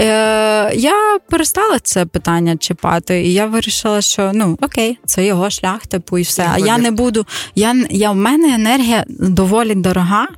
[0.00, 5.86] Е, Я перестала це питання чіпати, і я вирішила, що ну окей, це його шлях,
[5.86, 6.50] типу, і все.
[6.52, 7.26] А я не буду.
[7.54, 10.28] Я, я В мене енергія доволі дорога,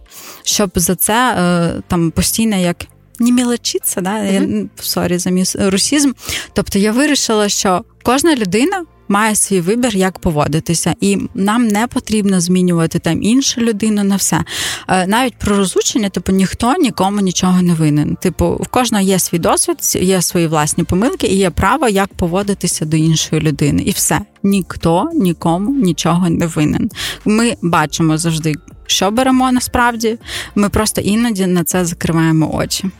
[0.43, 2.77] щоб за це е, там постійно як.
[3.19, 4.11] Не мелочиться, да?
[4.11, 4.69] Uh-huh.
[4.81, 6.13] sorry за мій русізм.
[6.53, 12.41] Тобто я вирішила, що кожна людина має свій вибір, як поводитися, і нам не потрібно
[12.41, 14.45] змінювати там іншу людину на все.
[14.89, 18.17] Е, навіть про розлучення, типу, ніхто нікому нічого не винен.
[18.17, 22.85] Типу, в кожного є свій досвід, є свої власні помилки, і є право, як поводитися
[22.85, 23.83] до іншої людини.
[23.83, 24.21] І все.
[24.43, 26.91] Ніхто нікому нічого не винен.
[27.25, 28.55] Ми бачимо завжди,
[28.87, 30.19] що беремо насправді.
[30.55, 32.91] Ми просто іноді на це закриваємо очі.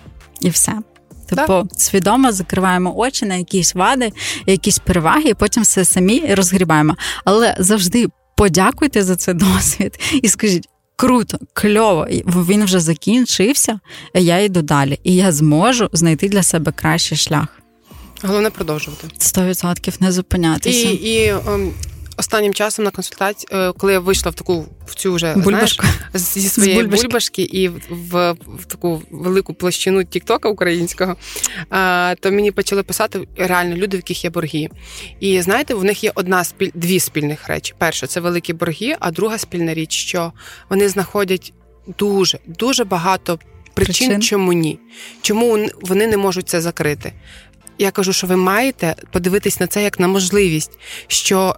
[0.41, 0.73] І все.
[1.27, 4.13] Типу, свідомо закриваємо очі на якісь вади,
[4.47, 6.97] якісь переваги, і потім все самі розгрібаємо.
[7.25, 8.07] Але завжди
[8.37, 10.69] подякуйте за цей досвід і скажіть.
[10.99, 12.07] Круто, кльово,
[12.49, 13.81] він вже закінчився,
[14.15, 17.47] а я йду далі, і я зможу знайти для себе кращий шлях.
[18.23, 20.89] Головне продовжувати 100% не зупинятися.
[20.89, 21.73] І і ем,
[22.17, 25.79] останнім часом на консультації, е, коли я вийшла в таку в цю вже знаєш,
[26.15, 27.07] зі своєї бульбашки.
[27.07, 31.17] бульбашки і в, в, в таку велику площину Тіктока українського,
[32.21, 34.69] то мені почали писати реально люди, в яких є борги.
[35.21, 37.75] І знаєте, в них є одна спіль, дві спільних речі.
[37.79, 40.33] Перша це великі борги, а друга спільна річ, що
[40.71, 41.53] вони знаходять
[41.99, 43.39] дуже дуже багато
[43.75, 44.79] причин, причин, чому ні,
[45.23, 47.13] чому вони не можуть це закрити.
[47.79, 51.57] Я кажу, що ви маєте подивитись на це як на можливість, що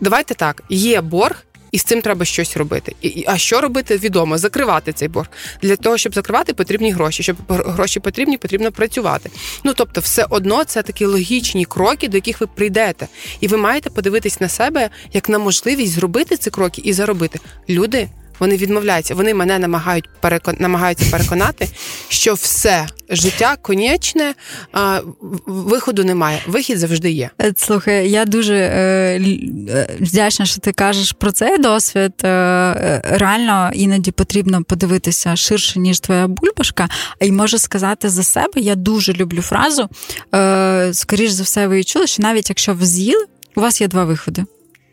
[0.00, 1.44] давайте так, є борг.
[1.72, 2.94] І з цим треба щось робити.
[3.02, 3.96] І, А що робити?
[3.96, 5.28] Відомо, закривати цей борг.
[5.62, 7.22] Для того, щоб закривати, потрібні гроші.
[7.22, 9.30] Щоб гроші потрібні, потрібно працювати.
[9.64, 13.08] Ну тобто, все одно це такі логічні кроки, до яких ви прийдете.
[13.40, 17.40] І ви маєте подивитись на себе як на можливість зробити ці кроки і заробити.
[17.68, 18.08] Люди
[18.40, 19.14] вони відмовляються.
[19.14, 20.56] Вони мене намагають перекон...
[20.58, 21.68] намагаються переконати,
[22.08, 24.34] що все життя конечне,
[24.72, 25.00] а
[25.46, 26.42] виходу немає.
[26.46, 27.30] Вихід завжди є.
[27.42, 29.20] Е, слухай, я дуже е,
[29.68, 32.12] е, вдячна, що ти кажеш про цей досвід.
[32.24, 36.88] Е, е, реально іноді потрібно подивитися ширше ніж твоя бульбашка.
[37.20, 39.88] І можу сказати за себе, я дуже люблю фразу.
[40.34, 43.24] Е, Скоріш за все, ви чули, що навіть якщо ви з'їли,
[43.56, 44.44] у вас є два виходи.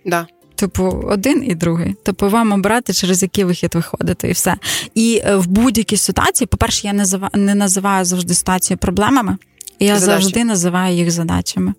[0.05, 0.27] Да.
[0.57, 1.93] Типу, один і другий.
[2.03, 4.55] Типу, вам обирати, через який вихід виходити, і все.
[4.95, 6.93] І е, в будь-якій ситуації, по-перше, я
[7.33, 9.37] не називаю завжди ситуацію проблемами.
[9.79, 10.21] Я Задачі.
[10.21, 11.73] завжди називаю їх задачами.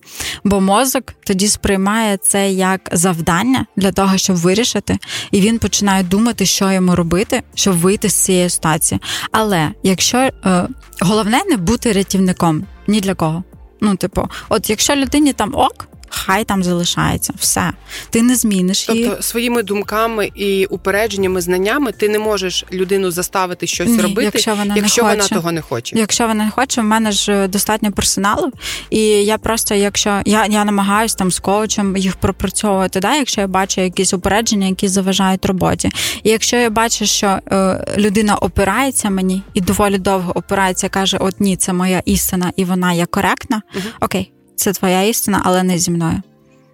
[0.44, 4.98] Бо мозок тоді сприймає це як завдання для того, щоб вирішити,
[5.30, 9.00] і він починає думати, що йому робити, щоб вийти з цієї ситуації.
[9.32, 10.68] Але якщо е,
[11.00, 13.42] головне не бути рятівником ні для кого.
[13.80, 17.32] Ну, типу, от якщо людині там ок, хай там залишається.
[17.38, 17.72] Все.
[18.10, 19.08] Ти не зміниш тобто, її.
[19.08, 24.54] Тобто своїми думками і упередженнями, знаннями ти не можеш людину заставити щось Ні, робити, якщо
[24.54, 25.34] вона якщо не вона хоче.
[25.34, 25.98] того не хоче.
[25.98, 28.52] Якщо вона не хоче, в мене ж е, достатньо персоналу,
[28.90, 33.46] і я просто, якщо я я намагаюся там з коучем їх пропрацьовувати, да, якщо я
[33.46, 35.90] бачу якісь упередження, які заважають роботі.
[36.22, 41.40] І якщо я бачу, що е, людина опирається мені і доволі довго опирається, каже: От
[41.40, 43.62] ні, це моя істина, і вона є коректна.
[43.74, 43.84] Угу.
[44.00, 46.22] Окей це твоя істина, але не зі мною.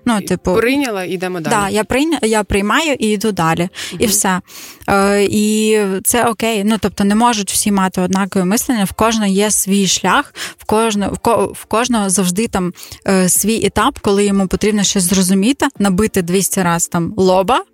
[0.06, 1.54] Ну, типу, прийняла і йдемо далі.
[1.54, 3.60] Да, я прийня, я приймаю і йду далі.
[3.92, 4.40] uh І все.
[4.88, 6.64] Е, І це окей.
[6.64, 8.84] Ну тобто не можуть всі мати однакове мислення.
[8.84, 12.72] В кожного є свій шлях, в кожного в, ко, в кожного завжди там
[13.08, 17.64] е, свій етап, коли йому потрібно щось зрозуміти, набити 200 разів там лоба,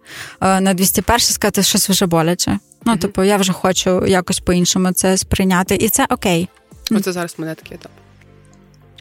[0.40, 2.58] е, на 201 сказати, щось вже боляче.
[2.84, 6.48] Ну, uh типу, я вже хочу якось по-іншому це сприйняти, і це окей.
[6.90, 7.92] Оце зараз мене такий етап.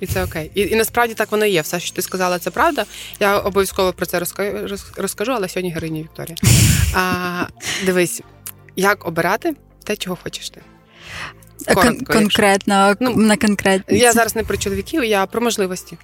[0.01, 0.51] І це окей.
[0.55, 1.61] І і насправді так воно є.
[1.61, 2.85] Все, що ти сказала, це правда.
[3.19, 4.19] Я обов'язково про це
[4.97, 6.37] розкажу, але сьогодні героїня Вікторія.
[6.95, 7.43] А,
[7.85, 8.21] Дивись,
[8.75, 10.61] як обирати те, чого хочеш ти.
[11.73, 13.97] Коротко, конкретно ну, на конкретно.
[13.97, 15.97] Я зараз не про чоловіків, я про можливості.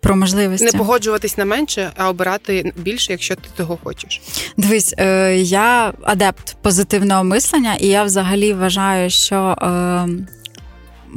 [0.00, 0.64] Про можливості.
[0.64, 4.20] Не погоджуватись на менше, а обирати більше, якщо ти того хочеш.
[4.56, 10.08] Дивись, е, я адепт позитивного мислення, і я взагалі вважаю, що е,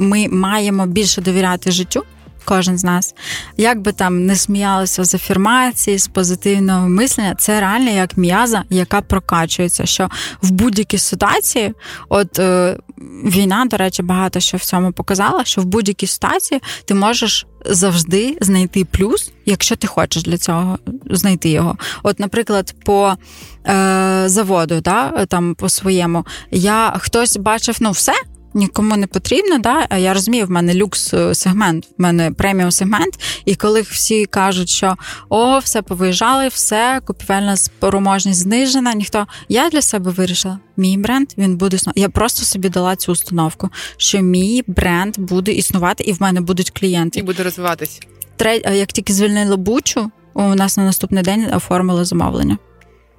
[0.00, 2.04] ми маємо більше довіряти життю.
[2.44, 3.14] Кожен з нас,
[3.56, 9.00] як би там не сміялися з афірмації, з позитивного мислення, це реально як м'яза, яка
[9.00, 9.86] прокачується.
[9.86, 10.08] Що
[10.42, 11.72] в будь-якій ситуації,
[12.08, 12.76] от е,
[13.24, 18.38] війна, до речі, багато що в цьому показала, що в будь-якій ситуації ти можеш завжди
[18.40, 20.78] знайти плюс, якщо ти хочеш для цього
[21.10, 21.76] знайти його.
[22.02, 23.14] От, наприклад, по
[23.66, 28.12] е, заводу, да, там по своєму, я хтось бачив ну все
[28.54, 29.58] нікому не потрібно.
[29.58, 29.96] Да?
[29.96, 33.20] Я розумію, в мене люкс е, сегмент, в мене преміум сегмент.
[33.44, 34.96] І коли всі кажуть, що
[35.28, 38.94] о, все повиїжджали, все, купівельна спроможність знижена.
[38.94, 40.58] Ніхто я для себе вирішила.
[40.76, 42.00] Мій бренд він буде існувати.
[42.00, 46.70] Я просто собі дала цю установку, що мій бренд буде існувати, і в мене будуть
[46.70, 47.20] клієнти.
[47.20, 48.00] І буде розвиватись.
[48.36, 52.58] Треть, як тільки звільнили бучу, у нас на наступний день оформили замовлення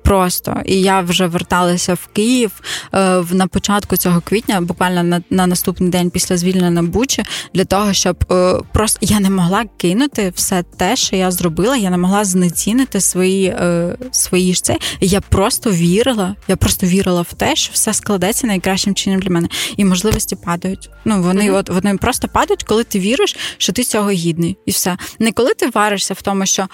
[0.04, 0.62] просто.
[0.66, 2.52] І я вже верталася в Київ
[2.93, 7.24] е, на початку цього квітня, буквально на на наступний день після звільнення Бучі,
[7.54, 11.78] для того, щоб е, просто я не могла кинути все те, що я зробила.
[11.78, 14.78] Я не могла знецінити свої е, свої ж це.
[15.02, 16.36] Я просто вірила.
[16.47, 19.47] Я просто вірила в те, що все складеться найкращим чином для мене.
[19.78, 20.89] І можливості падають.
[21.06, 21.58] Ну вони mm-hmm.
[21.58, 25.54] от вони просто падають, коли ти віриш, що ти цього гідний, і все не коли
[25.54, 26.68] ти варишся в тому, що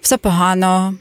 [0.00, 0.94] все погано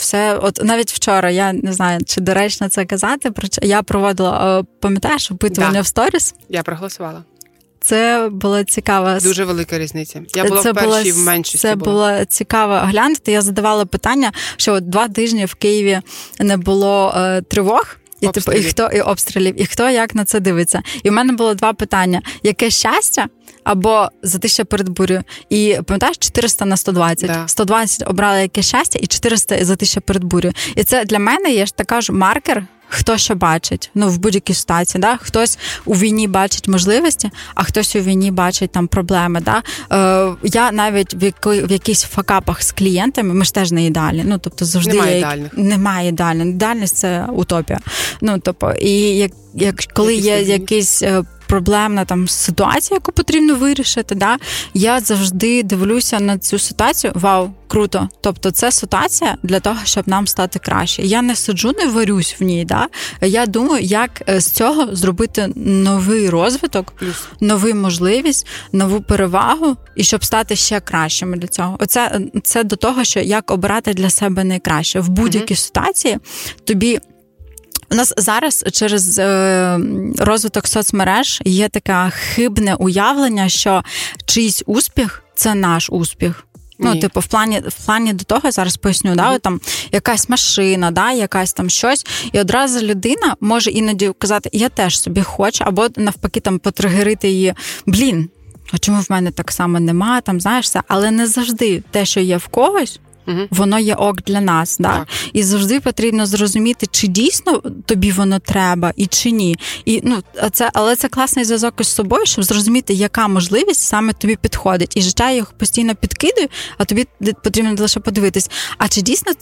[0.00, 3.32] все, от навіть вчора, я не знаю, чи доречно це казати,
[3.62, 5.80] я проводила, пам'ятаєш, опитування да.
[5.80, 6.34] в сторіс?
[6.48, 7.24] Я проголосувала.
[7.80, 10.22] Це була цікава дуже велика різниця.
[10.34, 11.58] Я була це в першій була, в меншості.
[11.58, 13.32] Це було цікаво глянути.
[13.32, 16.00] Я задавала питання, що от два тижні в Києві
[16.38, 17.96] не було е, тривог.
[18.20, 20.82] І типу, і хто і обстрілів, і хто як на це дивиться?
[21.02, 23.26] І в мене було два питання: яке щастя
[23.64, 25.22] або затища перед бурею.
[25.50, 27.26] І пам'ятаєш 400 на 120.
[27.26, 27.48] Да.
[27.48, 30.54] 120 обрали яке щастя, і 400 затища перед бурею.
[30.76, 32.66] І це для мене є ж така ж маркер.
[32.92, 35.16] Хто що бачить, ну в будь-якій ситуації, да?
[35.16, 39.40] хтось у війні бачить можливості, а хтось у війні бачить там проблеми.
[39.40, 39.62] Да?
[39.92, 44.24] Е, Я навіть в який, в якихось факапах з клієнтами ми ж теж не ідеальні.
[44.26, 45.52] Ну тобто завжди немає ідеальних.
[45.56, 46.46] немає ідеальних.
[46.46, 47.80] Ідеальність це утопія.
[48.20, 54.14] Ну тобто, і як, як коли є якісь е, проблемна там ситуація, яку потрібно вирішити.
[54.14, 54.36] Да?
[54.74, 57.12] Я завжди дивлюся на цю ситуацію.
[57.16, 58.08] Вау, круто!
[58.20, 61.02] Тобто, це ситуація для того, щоб нам стати краще.
[61.02, 62.64] Я не сиджу, не варюсь в ній.
[62.64, 62.88] Да?
[63.20, 66.94] Я думаю, як е, з цього зробити новий розвиток,
[67.40, 71.76] нову можливість, нову перевагу, і щоб стати ще кращими для цього.
[71.80, 76.18] Оце це до того, що як обирати для себе найкраще в будь-якій ситуації
[76.64, 77.00] тобі.
[77.92, 79.78] У нас зараз через е,
[80.18, 83.82] розвиток соцмереж є таке хибне уявлення, що
[84.26, 86.46] чийсь успіх це наш успіх.
[86.82, 87.00] Ну, Ні.
[87.00, 89.16] типу, в плані в плані до того зараз поясню, mm-hmm.
[89.16, 89.60] да, там
[89.92, 95.22] якась машина, да, якась там щось, і одразу людина може іноді казати, я теж собі
[95.22, 97.54] хочу, або навпаки, там потригерити її.
[97.86, 98.28] Блін,
[98.72, 100.20] а чому в мене так само нема?
[100.20, 103.38] Там знаєш все, але не завжди те, що є в когось, угу.
[103.50, 104.76] воно є ок для нас.
[104.78, 105.06] Да?
[105.32, 109.58] І завжди потрібно зрозуміти, чи дійсно тобі воно треба і чи ні.
[109.84, 114.36] І ну це, але це класний зв'язок із собою, щоб зрозуміти, яка можливість саме тобі
[114.36, 114.96] підходить.
[114.96, 116.48] І життя їх постійно підкидує,
[116.78, 117.06] а тобі
[117.44, 119.32] потрібно лише подивитись, а чи дійсно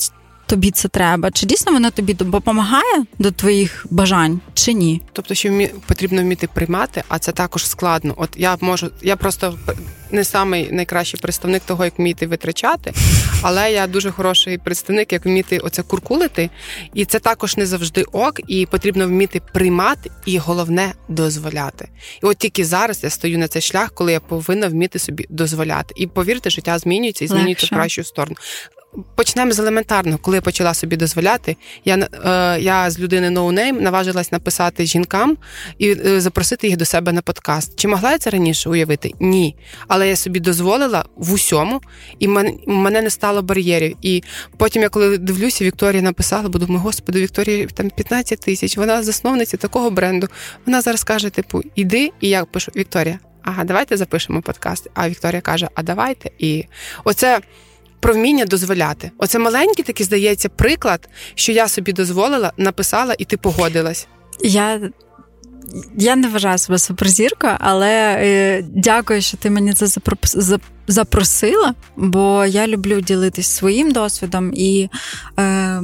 [0.49, 1.31] тобі це треба?
[1.31, 5.03] Чи дійсно воно тобі допомагає до твоїх бажань, чи ні?
[5.13, 5.71] Тобто, що вмі...
[5.87, 8.15] потрібно вміти приймати, а це також складно.
[8.17, 9.59] От я можу, я просто
[10.11, 12.93] не самий найкращий представник того, як вміти витрачати,
[13.43, 16.51] але я дуже хороший представник, як вміти оце куркулити,
[16.95, 21.89] і це також не завжди ок, і потрібно вміти приймати, і головне дозволяти.
[22.23, 25.95] І от тільки зараз я стою на цей шлях, коли я повинна вміти собі дозволяти.
[25.97, 27.75] І повірте, життя змінюється і змінюється Легше.
[27.75, 28.37] в кращу сторону
[29.15, 31.57] почнемо з елементарного, коли я почала собі дозволяти.
[31.85, 35.37] Я е, я з людини no name наважилась написати жінкам
[35.79, 37.79] і е, запросити їх до себе на подкаст.
[37.79, 39.13] Чи могла я це раніше уявити?
[39.21, 39.57] Ні.
[39.89, 41.81] Але я собі дозволила в усьому,
[42.19, 43.97] і мен, мене не стало бар'єрів.
[44.03, 44.23] І
[44.57, 48.77] потім, я коли дивлюся, Вікторія написала, бо думаю, господи, Вікторія там 15 тисяч.
[48.77, 50.29] Вона засновниця такого бренду.
[50.67, 53.19] Вона зараз каже: типу, іди, і я пишу Вікторія.
[53.43, 54.89] Ага, давайте запишемо подкаст.
[54.95, 56.31] А Вікторія каже: А давайте.
[56.39, 56.65] І
[57.05, 57.41] оце
[58.01, 59.11] про вміння дозволяти.
[59.19, 64.07] Оце маленький такий, здається, приклад, що я собі дозволила, написала, і ти погодилась.
[64.41, 64.81] Я
[65.97, 69.87] я не вважаю себе суперзіркою, але е, дякую, що ти мені це
[70.87, 74.89] запросила, бо я люблю ділитись своїм досвідом, і
[75.39, 75.83] е,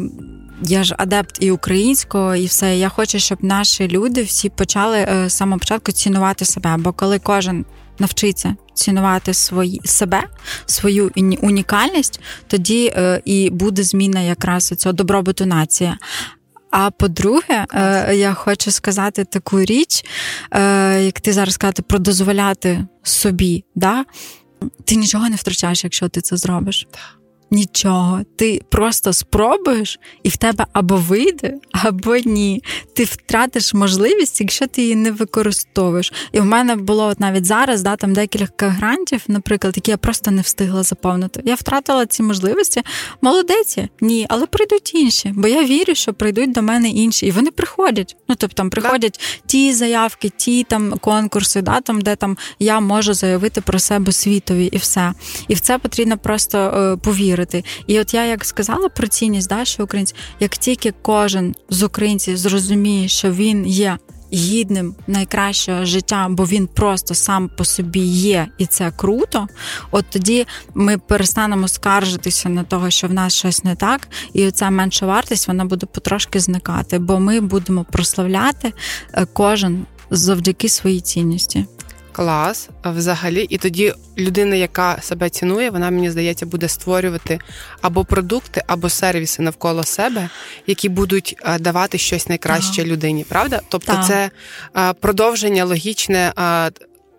[0.62, 2.76] я ж адепт і українського, і все.
[2.76, 6.76] Я хочу, щоб наші люди всі почали е, з самого початку цінувати себе.
[6.78, 7.64] Бо коли кожен
[7.98, 10.22] навчиться цінувати свої себе,
[10.66, 15.94] свою унікальність, тоді е, і буде зміна якраз цього добробуту нації.
[16.70, 20.04] А по-друге, е, я хочу сказати таку річ,
[20.50, 23.64] е, як ти зараз сказати, про дозволяти собі.
[23.74, 24.04] Да?
[24.84, 26.86] Ти нічого не втрачаєш, якщо ти це зробиш.
[27.54, 32.62] Нічого, ти просто спробуєш, і в тебе або вийде, або ні.
[32.94, 36.12] Ти втратиш можливість, якщо ти її не використовуєш.
[36.32, 40.30] І в мене було от навіть зараз да, там декілька грантів, наприклад, які я просто
[40.30, 41.42] не встигла заповнити.
[41.44, 42.82] Я втратила ці можливості.
[43.20, 47.50] Молодець, ні, але прийдуть інші, бо я вірю, що прийдуть до мене інші, і вони
[47.50, 48.16] приходять.
[48.28, 49.42] Ну тобто там приходять да.
[49.46, 54.66] ті заявки, ті там конкурси, да, там, де там я можу заявити про себе світові,
[54.66, 55.12] і все.
[55.48, 57.64] І в це потрібно просто е, повірити вірити.
[57.86, 62.36] І от я як сказала про цінність, да, що українці, як тільки кожен з українців
[62.36, 63.98] зрозуміє, що він є.
[64.32, 69.46] Гідним найкращого життя, бо він просто сам по собі є, і це круто.
[69.90, 74.70] От тоді ми перестанемо скаржитися на того, що в нас щось не так, і ця
[74.70, 78.72] менша вартість вона буде потрошки зникати, бо ми будемо прославляти
[79.12, 81.66] е, кожен завдяки своїй цінності.
[82.14, 87.38] Клас, взагалі, і тоді людина, яка себе цінує, вона мені здається, буде створювати
[87.80, 90.28] або продукти, або сервіси навколо себе,
[90.66, 92.90] які будуть е, давати щось найкраще ага.
[92.90, 93.24] людині.
[93.28, 93.60] Правда?
[93.68, 94.06] Тобто, так.
[94.06, 94.30] це
[94.76, 96.70] е, продовження логічне е,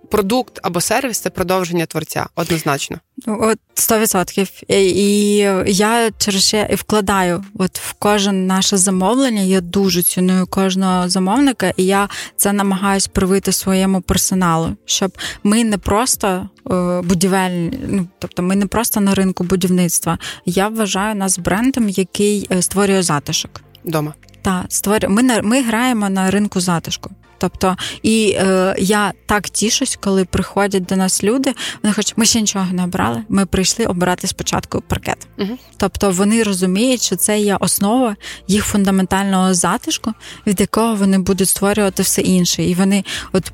[0.05, 2.99] продукт або сервіс це продовження творця, однозначно.
[3.27, 4.63] От 100%.
[4.67, 5.35] І
[5.67, 9.41] я через ще і вкладаю от в кожен наше замовлення.
[9.41, 15.77] Я дуже ціную кожного замовника, і я це намагаюсь привити своєму персоналу, щоб ми не
[15.77, 20.17] просто е, будівельні, ну тобто ми не просто на ринку будівництва.
[20.45, 23.61] Я вважаю нас брендом, який е, створює затишок.
[23.83, 24.13] Дома.
[24.41, 25.09] Так, створює.
[25.09, 27.11] Ми ми граємо на ринку затишку.
[27.45, 31.53] Тобто, і е, я так тішусь, коли приходять до нас люди.
[31.83, 33.23] Вони хочуть, ми ще нічого не обрали.
[33.29, 35.27] Ми прийшли обирати спочатку паркет.
[35.37, 35.57] Угу.
[35.77, 38.15] Тобто вони розуміють, що це є основа
[38.47, 40.13] їх фундаментального затишку,
[40.47, 42.63] від якого вони будуть створювати все інше.
[42.63, 43.51] І вони от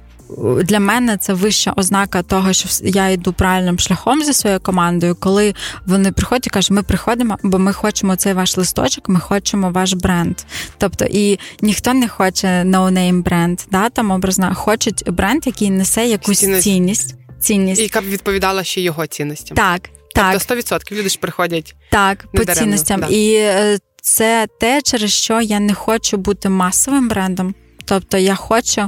[0.63, 5.55] для мене це вища ознака того, що я йду правильним шляхом зі своєю командою, коли
[5.85, 9.93] вони приходять і кажуть, ми приходимо, бо ми хочемо цей ваш листочок, ми хочемо ваш
[9.93, 10.37] бренд.
[10.77, 16.39] Тобто, і ніхто не хоче no-name бренд, да, там образно, хочуть бренд, який несе якусь
[16.39, 16.63] цінність.
[16.63, 17.15] цінність.
[17.39, 17.79] цінність.
[17.79, 19.57] І яка б відповідала ще його цінностям.
[19.57, 19.89] Так.
[20.15, 20.57] Тобто так.
[20.57, 23.01] 100% люди ж приходять так, по цінностям.
[23.01, 23.07] Да.
[23.07, 27.55] І е, це те, через що я не хочу бути масовим брендом.
[27.91, 28.81] Тобто я хочу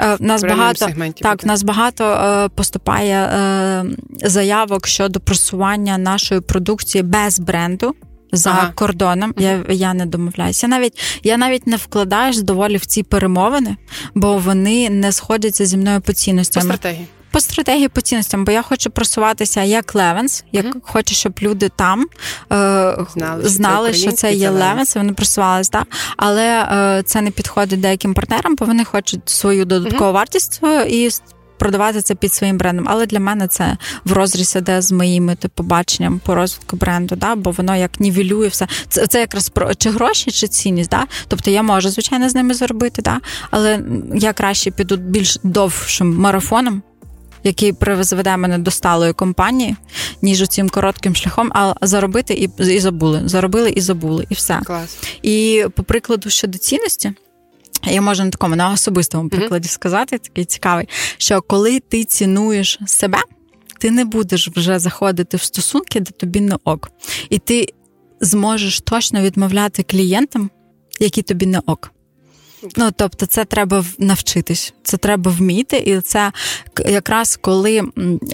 [0.00, 0.88] е, в нас багато
[1.20, 3.84] так, в нас багато е, поступає е,
[4.22, 7.94] заявок щодо просування нашої продукції без бренду.
[8.32, 8.72] За ага.
[8.74, 10.68] кордоном я я не домовляюся.
[10.68, 13.76] Навіть я навіть не вкладаюсь доволі в ці перемовини,
[14.14, 16.62] бо вони не сходяться зі мною по цінностям.
[16.62, 20.80] По стратегії по стратегії по цінностям, бо я хочу просуватися як Левенс, як uh-huh.
[20.82, 22.06] хочу, щоб люди там
[22.52, 25.86] е, знали, знали, що це, що це є Левенс, вони просувалися, так?
[26.16, 30.12] але е, це не підходить деяким партнерам, бо вони хочуть свою додаткову uh-huh.
[30.12, 31.10] вартість і.
[31.58, 35.62] Продавати це під своїм брендом, але для мене це в розріз іде з моїми типу
[35.62, 38.66] баченням по розвитку бренду, да, бо воно як нівелює все.
[38.88, 40.90] Це це якраз про чи гроші, чи цінність.
[40.90, 41.06] Да?
[41.28, 43.20] Тобто я можу, звичайно, з ними заробити, да?
[43.50, 43.80] але
[44.14, 46.82] я краще піду більш довшим марафоном,
[47.44, 49.76] який призведе мене до сталої компанії,
[50.22, 53.22] ніж цим коротким шляхом, а заробити і і забули.
[53.24, 54.60] Заробили і забули, і все.
[54.64, 54.96] Клас.
[55.22, 57.12] І по прикладу щодо цінності.
[57.86, 59.72] Я можу на такому на особистому прикладі mm-hmm.
[59.72, 60.88] сказати, такий цікавий,
[61.18, 63.18] що коли ти цінуєш себе,
[63.78, 66.90] ти не будеш вже заходити в стосунки, де тобі не ок.
[67.30, 67.66] І ти
[68.20, 70.50] зможеш точно відмовляти клієнтам,
[71.00, 71.90] які тобі не ок.
[72.76, 76.32] Ну тобто, це треба навчитись, це треба вміти, і це
[76.86, 77.82] якраз коли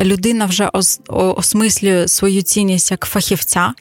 [0.01, 0.71] людина вже
[1.09, 3.75] осмислює свою цінність як фахівця.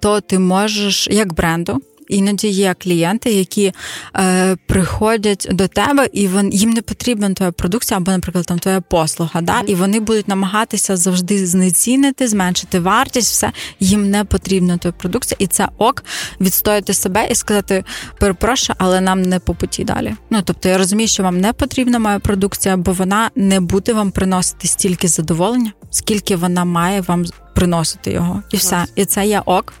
[0.00, 1.80] то ти можеш як бренду.
[2.14, 3.72] Іноді є клієнти, які
[4.16, 8.80] е, приходять до тебе, і вон, їм не потрібна твоя продукція, або, наприклад, там твоя
[8.80, 9.40] послуга.
[9.40, 9.60] Да?
[9.66, 15.46] І вони будуть намагатися завжди знецінити, зменшити вартість, все їм не потрібна твоя продукція, і
[15.46, 16.04] це ок
[16.40, 17.84] відстояти себе і сказати:
[18.20, 20.14] перепрошую, але нам не по путі далі.
[20.30, 24.10] Ну тобто я розумію, що вам не потрібна моя продукція, бо вона не буде вам
[24.10, 27.24] приносити стільки задоволення, скільки вона має вам
[27.64, 28.84] приносити його, і все.
[28.94, 29.72] І це є ок.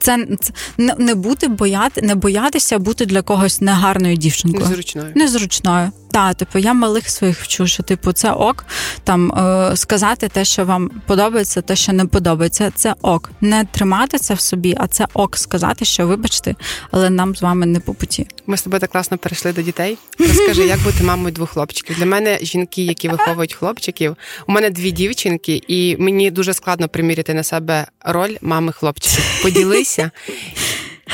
[0.00, 0.52] Це, це
[0.98, 4.68] не бути бояти, не боятися бути для когось негарною дівчинкою.
[4.68, 5.12] Незручною.
[5.14, 5.90] Незручною.
[6.12, 8.64] Так, типу, я малих своїх вчу, що типу це ок.
[9.04, 13.30] Там е, сказати те, що вам подобається, те, що не подобається, це ок.
[13.40, 16.54] Не тримати це в собі, а це ок сказати, що вибачте,
[16.90, 18.26] але нам з вами не по путі.
[18.46, 19.98] Ми з тобою так класно перейшли до дітей.
[20.18, 21.96] Розкажи, як бути мамою двох хлопчиків?
[21.96, 24.16] Для мене жінки, які виховують хлопчиків.
[24.46, 29.42] У мене дві дівчинки, і мені дуже складно приміряти на себе роль мами хлопчиків.
[29.42, 30.10] Поділися.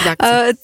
[0.06, 0.54] Як це?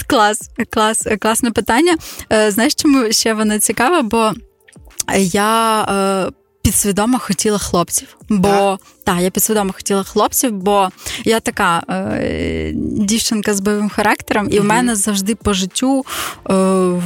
[0.00, 1.96] Е, Клас, клас, класне питання.
[2.32, 4.02] Е, знаєш, чому ще воно цікаве?
[4.02, 4.32] Бо
[5.32, 6.32] я е,
[6.66, 8.16] підсвідомо хотіла хлопців.
[8.28, 10.88] Бо так, та, я підсвідомо хотіла хлопців, бо
[11.24, 17.00] я така е, дівчинка з бойовим характером, і в мене завжди по життю е, в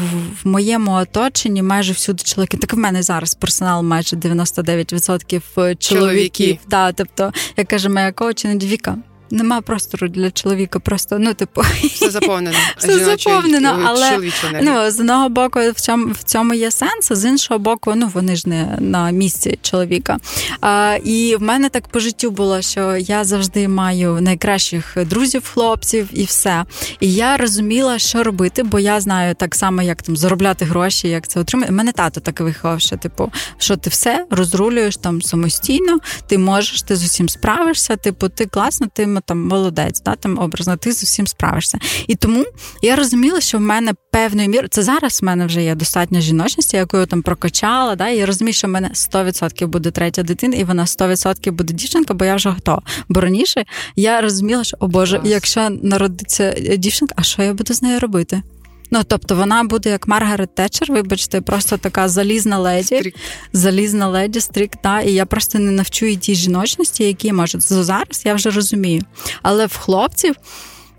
[0.45, 2.57] моєму оточенні майже всюди чоловіки.
[2.57, 5.79] Так в мене зараз персонал майже 99% чоловіків.
[5.79, 6.59] чоловіків.
[6.69, 8.97] Та, тобто, як каже моя коучинг Віка,
[9.31, 10.79] нема простору для чоловіка.
[10.79, 11.63] Просто ну, типу,
[11.95, 12.57] все заповнено.
[12.79, 14.19] Все заповнено, але
[14.63, 18.11] ну, з одного боку в цьому в цьому є сенс, а з іншого боку, ну
[18.15, 20.19] вони ж не на місці чоловіка.
[20.61, 26.09] А, І в мене так по життю було, що я завжди маю найкращих друзів, хлопців
[26.13, 26.65] і все.
[27.01, 31.29] І я розуміла, що робити, бо я знаю так само, як там заробляти гроші, як
[31.29, 31.73] це отримати.
[31.73, 36.97] Мене тато так виховав, що типу, що ти все розрулюєш там самостійно, ти можеш, ти
[36.97, 37.97] з усім справишся.
[37.97, 41.79] Типу, ти класно, ти там молодець, да, там образно, ти з усім справишся.
[42.07, 42.45] І тому
[42.83, 46.77] я розуміла, що в мене певною мірою, це зараз в мене вже є достатньо жіночності,
[46.77, 47.97] яку я там прокачала.
[47.97, 51.75] Да, і я розумію, що в мене 100% буде третя дитина, і вона 100% буде
[51.75, 52.83] дівчинка, бо я вже готова.
[53.09, 53.65] Бо раніше
[53.97, 58.43] я розуміла, що о Боже, якщо народиться дівчинка, а що я буду з нею робити?
[58.91, 63.15] Ну, тобто вона буде як Маргарет Тетчер, вибачте, просто така залізна леді, стрік.
[63.53, 67.63] залізна леді, стрік, та, і я просто не навчу її тій жіночності, які можуть.
[67.63, 69.03] Зараз я вже розумію.
[69.43, 70.35] Але в хлопців.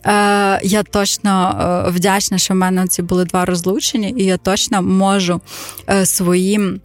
[0.06, 4.82] Е, я точно е, вдячна, що в мене ці були два розлучення, і я точно
[4.82, 5.42] можу
[5.90, 6.82] е, своїм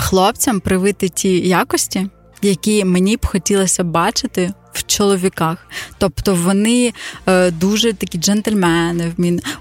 [0.00, 2.06] хлопцям привити ті якості,
[2.42, 5.66] які мені б хотілося бачити в чоловіках.
[5.98, 6.92] Тобто вони
[7.26, 9.12] е, дуже такі джентльмени.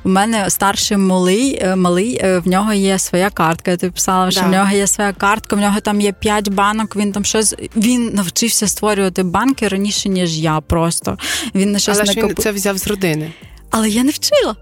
[0.03, 3.71] У мене старший малий, е, малий, е, в нього є своя картка.
[3.71, 4.47] Я тобі писала, що да.
[4.47, 6.95] в нього є своя картка, в нього там є п'ять банок.
[6.95, 10.61] Він там щось він навчився створювати банки раніше, ніж я.
[10.61, 11.17] Просто
[11.55, 13.31] він на щось Але не він це взяв з родини.
[13.71, 14.55] Але я не вчила.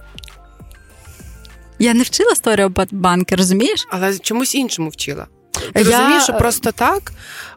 [1.79, 3.87] Я не вчила створювати банки, розумієш?
[3.89, 5.27] Але чомусь іншому вчила.
[5.73, 5.83] Ти я...
[5.83, 7.11] розумієш, що просто так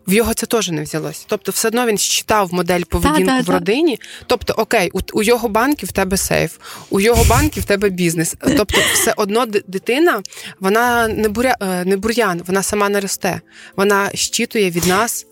[0.09, 1.24] в його це теж не взялось.
[1.28, 4.00] Тобто, все одно він считав модель поведінку та, та, в родині.
[4.26, 6.56] Тобто, окей, у, у його банки в тебе сейф,
[6.90, 8.34] у його банки в тебе бізнес.
[8.56, 10.22] Тобто, все одно дитина,
[10.61, 13.40] вона не буря, е, не бур'ян, вона сама не росте.
[13.76, 15.26] Вона щитує від нас,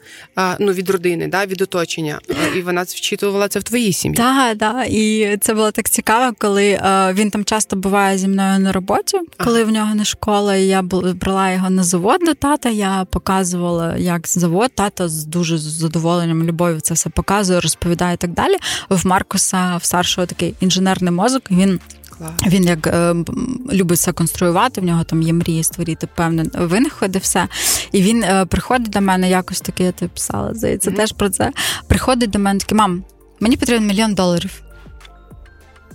[0.58, 2.18] ну від родини, да, від оточення.
[2.56, 4.16] І вона вчитувала це в твоїй сім'ї.
[4.16, 4.88] Так, так.
[4.88, 9.18] І це було так цікаво, коли е, він там часто буває зі мною на роботі,
[9.44, 9.70] коли ага.
[9.70, 12.65] в нього не школа, і я брала його на завод до тата.
[12.70, 18.16] Я показувала, як завод от тато з дуже задоволенням, любов'ю це все показує, розповідає і
[18.16, 18.56] так далі.
[18.88, 21.42] В Маркуса в старшого такий інженерний мозок.
[21.50, 21.80] Він.
[22.46, 23.14] Він як е,
[23.72, 27.48] любить все конструювати, в нього там є мрії створити певне винаходи, все.
[27.92, 30.96] І він е, приходить до мене, якось таке, я тобі писала, здається, mm-hmm.
[30.96, 31.52] теж про це.
[31.88, 33.04] Приходить до мене такий, мам,
[33.40, 34.62] мені потрібен мільйон доларів.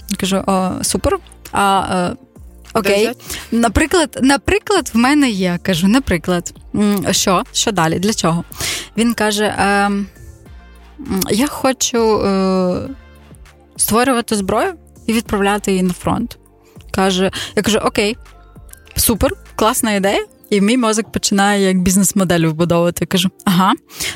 [0.10, 1.20] Я кажу, о, супер.
[1.52, 2.16] А е,
[2.74, 3.12] Окей.
[3.52, 5.60] Наприклад, наприклад, в мене є.
[5.64, 6.54] Кажу, наприклад,
[7.12, 7.44] що?
[7.52, 8.00] Що далі?
[8.00, 8.44] Для чого?
[8.98, 9.92] Він каже: е,
[11.30, 12.90] я хочу е,
[13.78, 14.74] створювати зброю
[15.08, 16.38] і відправляти її на фронт.
[16.92, 18.18] Каже, я кажу, окей,
[18.96, 20.26] супер, класна ідея.
[20.52, 22.98] І мій мозок починає як бізнес-модель вбудовувати.
[23.02, 23.74] Я Кажу: ага,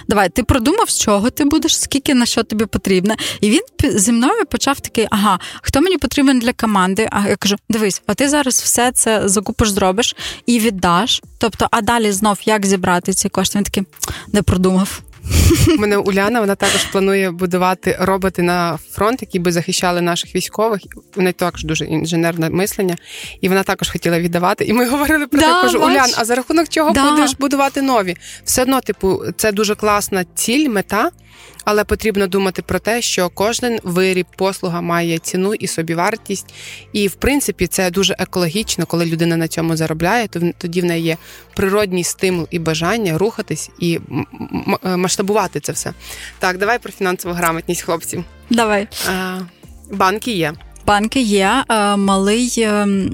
[0.08, 3.16] давай, ти продумав, з чого ти будеш, скільки на що тобі потрібно.
[3.42, 7.08] І він зі мною почав такий: ага, хто мені потрібен для команди?
[7.12, 10.16] А я кажу: дивись, а ти зараз все це закупиш, зробиш
[10.46, 11.22] і віддаш.
[11.38, 13.58] Тобто, а далі знов як зібрати ці кошти?
[13.58, 13.84] Він такий
[14.34, 15.02] не продумав.
[15.78, 20.82] У мене Уляна, вона також планує будувати роботи на фронт, які би захищали наших військових.
[21.15, 22.95] У неї також дуже інженерне мислення,
[23.41, 24.65] і вона також хотіла віддавати.
[24.65, 27.11] І ми говорили про да, кажу, Улян, а за рахунок чого да.
[27.11, 28.17] будеш будувати нові?
[28.43, 31.11] Все одно, типу, це дуже класна ціль, мета.
[31.66, 36.54] Але потрібно думати про те, що кожен виріб, послуга має ціну і собівартість.
[36.94, 41.04] І, в принципі, це дуже екологічно, коли людина на цьому заробляє, то тоді в неї
[41.04, 41.18] є
[41.56, 44.00] природній стимул і бажання рухатись і
[44.84, 45.94] е, масштабувати це все.
[46.40, 48.24] Так, давай про фінансову грамотність хлопців.
[48.50, 48.88] Давай.
[49.92, 50.54] Банки є.
[50.86, 51.64] Банки є.
[51.98, 53.10] Малий ем,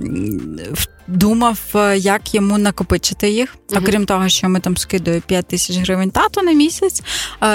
[1.12, 3.56] думав, е, як йому накопичити їх.
[3.56, 3.80] Uh-huh.
[3.80, 7.02] Окрім того, що ми там скидуємо 5 тисяч гривень тату на місяць.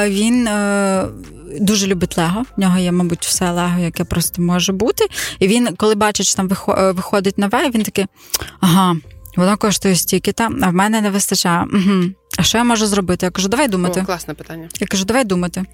[0.07, 1.05] Він е,
[1.61, 2.45] дуже любить Лего.
[2.57, 5.07] В нього є, мабуть, все Лего, яке просто може бути.
[5.39, 8.07] І він, коли бачить, що там е, виходить нове, він такий,
[8.61, 8.97] ага.
[9.37, 11.67] Воно коштує стільки там, а в мене не вистачає.
[11.73, 12.05] Угу.
[12.39, 13.27] А що я можу зробити?
[13.27, 14.01] Я кажу, давай думати.
[14.03, 14.69] О, Класне питання.
[14.81, 15.65] Я кажу, давай думати.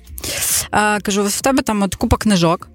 [0.71, 2.69] А, Кажу, в тебе там от купа книжок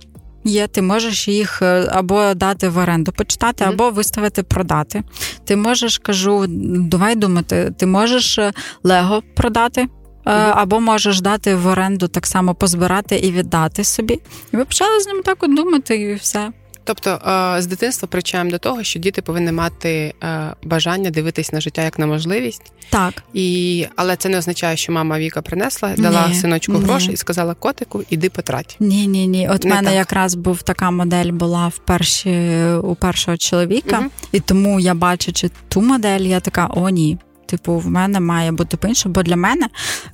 [0.47, 3.69] є, ти можеш їх е, або дати в оренду почитати, mm-hmm.
[3.69, 5.03] або виставити продати.
[5.45, 9.81] Ти можеш, кажу, давай думати, ти можеш е, Лего продати.
[9.81, 10.51] Mm-hmm.
[10.55, 14.19] Або можеш дати в оренду так само позбирати і віддати собі.
[14.53, 16.51] І ми почали з ним так от думати, і все.
[16.87, 21.61] Тобто е, з дитинства привчаємо до того, що діти повинні мати е, бажання дивитись на
[21.61, 22.71] життя як на можливість.
[22.89, 23.23] Так.
[23.33, 26.79] І, Але це не означає, що мама Віка принесла, дала ні, синочку ні.
[26.79, 28.77] гроші і сказала котику, іди потрать.
[28.79, 29.49] Ні, ні, ні.
[29.49, 29.97] От в мене так.
[29.97, 34.09] якраз був така модель була в перші, у першого чоловіка, угу.
[34.31, 37.17] і тому я бачачи ту модель, я така: о, ні.
[37.47, 39.67] Типу, в мене має бути по-іншому, бо для мене,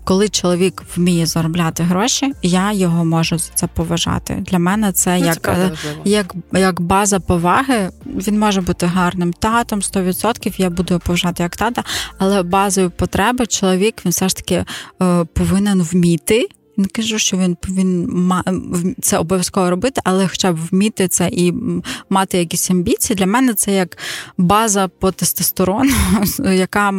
[0.04, 4.44] коли чоловік вміє заробляти гроші, я його можу за це поважати.
[4.48, 5.72] Для мене це ну, як це
[6.06, 7.90] як, як база поваги.
[8.06, 11.84] Він може бути гарним татом, 100%, Я буду поважати як тата,
[12.18, 14.66] але базою потреби чоловік він все ж таки
[15.02, 16.48] е, повинен вміти.
[16.78, 21.54] Не кажу, що він повинен це обов'язково робити, але хоча б вміти це і
[22.10, 23.18] мати якісь амбіції.
[23.18, 23.98] Для мене це як
[24.38, 25.94] база по тестостерону,
[26.54, 26.90] яка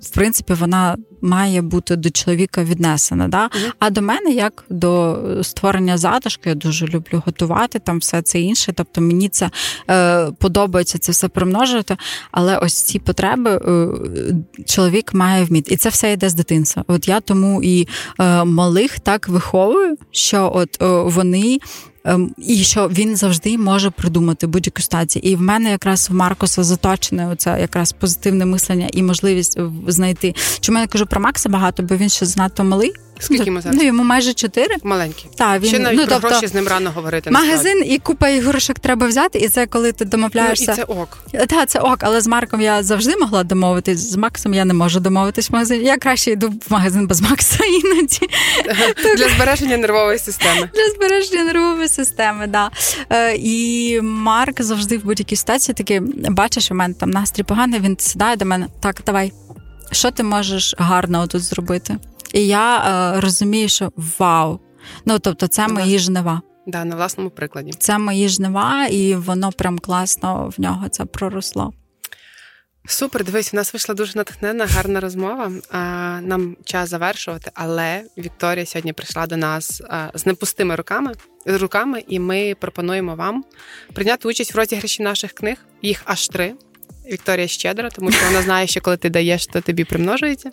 [0.00, 3.28] в принципі вона має бути до чоловіка віднесена.
[3.28, 3.44] Да?
[3.44, 3.72] Mm-hmm.
[3.78, 8.72] А до мене, як до створення затишку, я дуже люблю готувати там все це інше.
[8.76, 9.50] Тобто мені це
[9.90, 11.96] е, подобається це все примножити.
[12.30, 13.88] Але ось ці потреби е,
[14.66, 15.74] чоловік має вміти.
[15.74, 16.84] І це все йде з дитинства.
[16.86, 17.88] От я тому і
[18.20, 21.58] е, малих так виховую, що от е, вони
[22.38, 25.22] і що він завжди може придумати будь-яку стацію.
[25.24, 30.34] І в мене якраз в Маркоса заточене оце якраз позитивне мислення і можливість знайти.
[30.60, 32.92] Чому я кажу про Макса багато, бо він ще занадто малий.
[33.20, 33.78] Скільки йому зараз?
[33.78, 34.74] Ну, йому майже чотири.
[34.82, 35.30] Маленький.
[35.36, 37.30] Так, він, Ще навіть ну, про тобто, гроші з ним рано говорити.
[37.30, 40.66] Магазин і купа іграшок треба взяти, і це коли ти домовляєшся.
[40.68, 41.18] Ну, і це ок.
[41.48, 44.10] Так, це ок, але з Марком я завжди могла домовитись.
[44.10, 45.82] З Максом я не можу домовитись в магазин.
[45.84, 48.28] Я краще йду в магазин без Макса іноді.
[49.16, 50.70] Для збереження нервової системи.
[50.74, 52.72] Для збереження нервової системи, так.
[53.10, 53.30] Да.
[53.30, 56.00] І Марк завжди в будь-якій ситуації такий
[56.30, 58.66] бачиш, у мене там настрій поганий, він сідає до мене.
[58.80, 59.32] Так, давай.
[59.92, 61.96] Що ти можеш гарного тут зробити?
[62.32, 64.60] І я е, розумію, що вау!
[65.04, 66.42] Ну тобто, це мої жнива.
[66.66, 67.70] Да, на власному прикладі.
[67.78, 71.72] Це мої жнива, і воно прям класно в нього це проросло.
[72.90, 75.52] Супер, дивись, у нас вийшла дуже натхненна, гарна розмова.
[76.22, 79.82] Нам час завершувати, але Вікторія сьогодні прийшла до нас
[80.14, 81.12] з непустими руками,
[81.46, 83.44] руками, і ми пропонуємо вам
[83.92, 85.56] прийняти участь в розіграші наших книг.
[85.82, 86.54] Їх аж три.
[87.12, 90.50] Вікторія щедра, тому що вона знає, що коли ти даєш, то тобі примножується.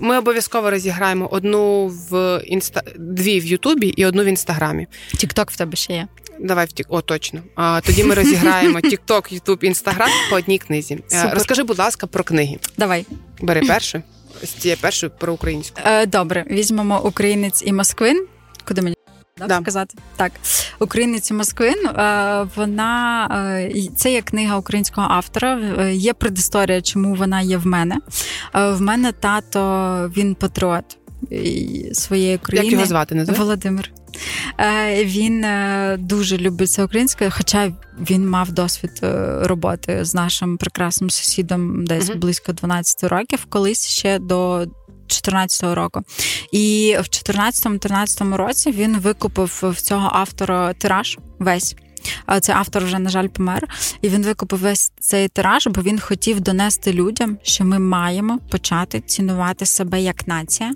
[0.00, 4.86] Ми обов'язково розіграємо одну в інста дві в Ютубі і одну в інстаграмі.
[5.18, 6.08] Тікток в тебе ще є.
[6.40, 6.86] Давай в тік.
[6.90, 7.40] О, точно.
[7.54, 10.94] А, Тоді ми розіграємо Тікток, Ютуб, Інстаграм по одній книзі.
[10.94, 11.34] Е, Супер.
[11.34, 12.58] Розкажи, будь ласка, про книги.
[12.78, 13.06] Давай.
[13.40, 14.02] Бери першу.
[14.42, 15.80] З цієї першої про українську.
[15.84, 18.26] Е, Добре, візьмемо українець і Москвин.
[18.68, 18.95] Куди мені?
[19.38, 19.60] Да, да.
[19.60, 19.98] сказати.
[20.16, 20.32] Так,
[20.78, 21.86] Українець Москвин.
[21.86, 23.26] Е, вона
[23.60, 25.58] е, це є книга українського автора.
[25.78, 27.96] Е, є предісторія, чому вона є в мене.
[28.54, 30.84] В мене тато він патріот
[31.92, 32.64] своєї країни.
[32.64, 33.14] Як його звати?
[33.14, 33.42] Називає?
[33.42, 33.92] Володимир.
[35.04, 35.44] Він
[35.98, 37.72] дуже любить це українське, хоча
[38.10, 38.90] він мав досвід
[39.40, 44.66] роботи з нашим прекрасним сусідом десь uh близько 12 років, колись ще до
[45.06, 46.02] 2014 року.
[46.52, 51.76] І в 2014-2013 році він викупив в цього автора тираж весь.
[52.40, 53.68] Цей автор вже, на жаль, помер,
[54.02, 59.00] і він викупив весь цей тираж, бо він хотів донести людям, що ми маємо почати
[59.00, 60.74] цінувати себе як нація,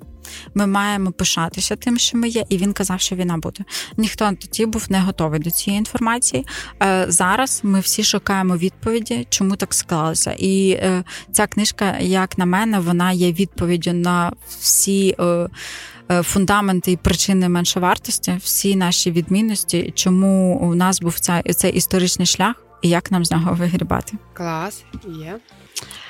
[0.55, 3.65] ми маємо пишатися тим, що ми є, і він казав, що війна буде.
[3.97, 6.47] Ніхто тоді був не готовий до цієї інформації.
[6.83, 10.35] Е, зараз ми всі шукаємо відповіді, чому так склалося.
[10.39, 15.17] І е, ця книжка, як на мене, вона є відповіддю на всі.
[15.21, 15.49] Е,
[16.23, 22.65] фундаменти і причини меншовартості, всі наші відмінності, чому у нас був ця, цей історичний шлях,
[22.83, 24.17] і як нам з нього вигрібати.
[24.35, 25.39] Клас, є.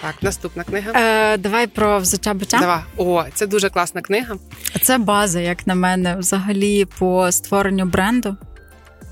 [0.02, 0.92] Так, наступна книга.
[0.94, 2.58] Е, Давай про взуття буття.
[2.58, 2.80] Давай.
[2.96, 4.36] О, це дуже класна книга.
[4.82, 8.36] Це база, як на мене, взагалі по створенню бренду.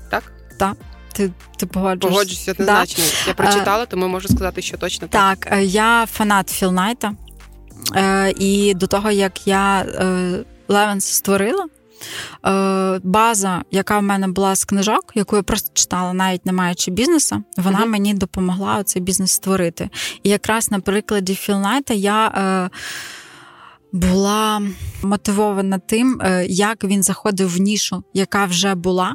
[0.09, 0.23] Так?
[0.59, 0.75] Так.
[1.13, 2.09] Ти ти погоджуєшся?
[2.09, 3.03] Погоджуюся однозначно.
[3.03, 3.27] Да.
[3.27, 5.37] Я прочитала, тому можу сказати, що точно так.
[5.39, 7.13] Так, я фанат Філнайта.
[7.95, 11.78] Е, І до того, як я е, Левенс створила, е,
[13.03, 17.43] база, яка в мене була з книжок, яку я просто читала, навіть не маючи бізнесу,
[17.57, 17.89] вона mm-hmm.
[17.89, 19.89] мені допомогла цей бізнес створити.
[20.23, 22.27] І якраз на прикладі Філнайта я.
[22.27, 22.69] Е,
[23.91, 24.61] була
[25.03, 29.13] мотивована тим, е, як він заходив в нішу, яка вже була,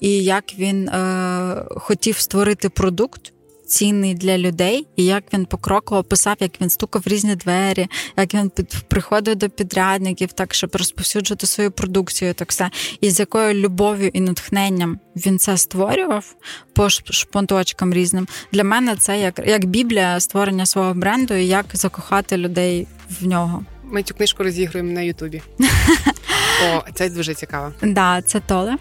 [0.00, 3.32] і як він е, хотів створити продукт,
[3.68, 8.34] цінний для людей, і як він покроково писав, як він стукав в різні двері, як
[8.34, 8.50] він
[8.88, 12.70] приходив до підрядників, так щоб розповсюджувати свою продукцію, так все.
[13.00, 16.34] І з якою любов'ю і натхненням він це створював
[16.72, 18.26] по шпонточкам різним.
[18.52, 22.86] Для мене це як, як біблія створення свого бренду і як закохати людей
[23.20, 23.64] в нього.
[23.84, 25.42] Ми цю книжку розігруємо на Ютубі.
[26.74, 27.72] О, це дуже цікаво.
[27.82, 28.76] Да, це Толе.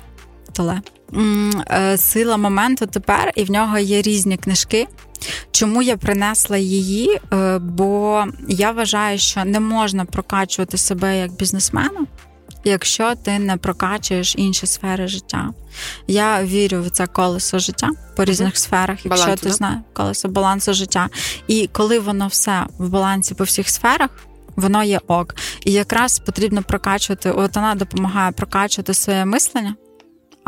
[0.54, 0.82] Толе.
[1.14, 4.88] Е, сила моменту тепер, і в нього є різні книжки.
[5.52, 7.20] Чому я принесла її?
[7.34, 12.06] Е, бо я вважаю, що не можна прокачувати себе як бізнесмена,
[12.64, 15.50] якщо ти не прокачуєш інші сфери життя.
[16.08, 18.58] Я вірю в це колесо життя по різних mm-hmm.
[18.58, 21.10] сферах, якщо Балансу, ти знаєш колесо балансу життя.
[21.48, 24.10] І коли воно все в балансі по всіх сферах.
[24.56, 25.36] Воно є ок,
[25.66, 27.32] і якраз потрібно прокачувати.
[27.32, 29.76] От вона допомагає прокачувати своє мислення,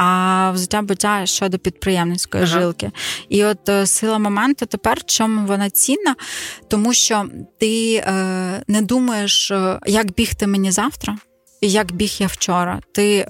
[0.02, 2.60] а взуття буття щодо підприємницької ага.
[2.60, 2.91] жилки.
[3.30, 6.16] І от е, сила моменту тепер чому вона цінна,
[6.68, 7.26] тому що
[7.60, 11.18] ти е, не думаєш, е, як бігти мені завтра,
[11.62, 12.80] і як біг я вчора.
[12.91, 13.26] Ти е,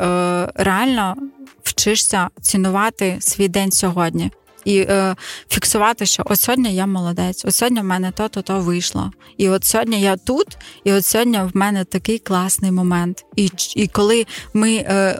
[0.55, 1.15] реально
[1.63, 4.31] вчишся цінувати свій день сьогодні.
[4.65, 5.15] І е,
[5.49, 9.11] фіксувати, що от сьогодні я молодець, от сьогодні в мене то-то то вийшло.
[9.37, 13.25] І от сьогодні я тут, і от сьогодні в мене такий класний момент.
[13.35, 15.19] І і коли ми е,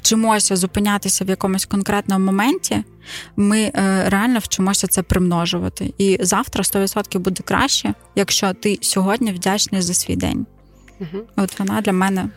[0.00, 2.84] вчимося зупинятися в якомусь конкретному моменті,
[3.36, 5.94] ми е, реально вчимося це примножувати.
[5.98, 10.46] І завтра 100% буде краще, якщо ти сьогодні вдячний за свій день.
[11.00, 11.22] Угу.
[11.36, 12.28] От вона для мене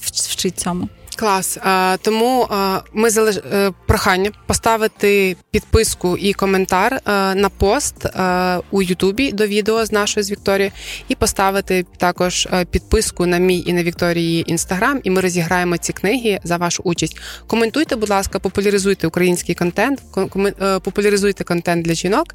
[0.00, 0.88] вчить цьому.
[1.18, 1.58] Клас.
[2.02, 2.48] Тому
[2.92, 3.36] ми залиш...
[3.36, 7.00] Е, прохання поставити підписку і коментар е,
[7.34, 10.72] на пост е, у Ютубі до відео з нашою з Вікторією,
[11.08, 15.00] і поставити також підписку на мій і на Вікторії інстаграм.
[15.04, 17.16] І ми розіграємо ці книги за вашу участь.
[17.46, 20.02] Коментуйте, будь ласка, популяризуйте український контент,
[20.82, 22.34] популяризуйте контент для жінок.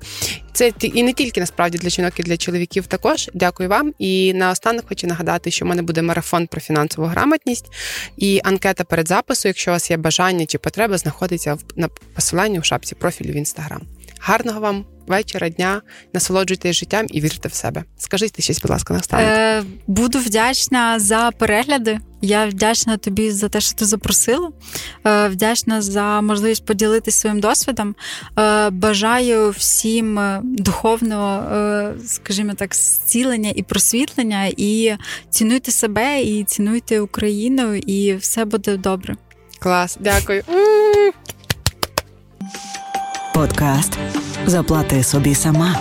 [0.53, 2.87] Це і не тільки насправді для жінок, і для чоловіків.
[2.87, 3.93] Також дякую вам.
[3.99, 7.65] І наостанок хочу нагадати, що в мене буде марафон про фінансову грамотність
[8.17, 12.63] і анкета перед записом, якщо у вас є бажання чи потреба, знаходиться на посиланні у
[12.63, 13.81] шапці профілю в інстаграм.
[14.25, 15.81] Гарного вам вечора, дня,
[16.13, 17.83] насолоджуйтесь життям і вірте в себе.
[17.97, 21.99] Скажіть щось, будь ласка, Е, Буду вдячна за перегляди.
[22.21, 24.51] Я вдячна тобі за те, що ти запросила.
[25.05, 27.95] Е, вдячна за можливість поділитися своїм досвідом.
[28.39, 31.43] Е, бажаю всім е, духовного,
[32.05, 34.51] скажімо так, зцілення і просвітлення.
[34.57, 34.95] І
[35.29, 39.15] цінуйте себе, і цінуйте Україну, і все буде добре.
[39.59, 40.43] Клас, дякую.
[43.33, 43.97] Подкаст
[44.45, 45.75] Заплати собі сама.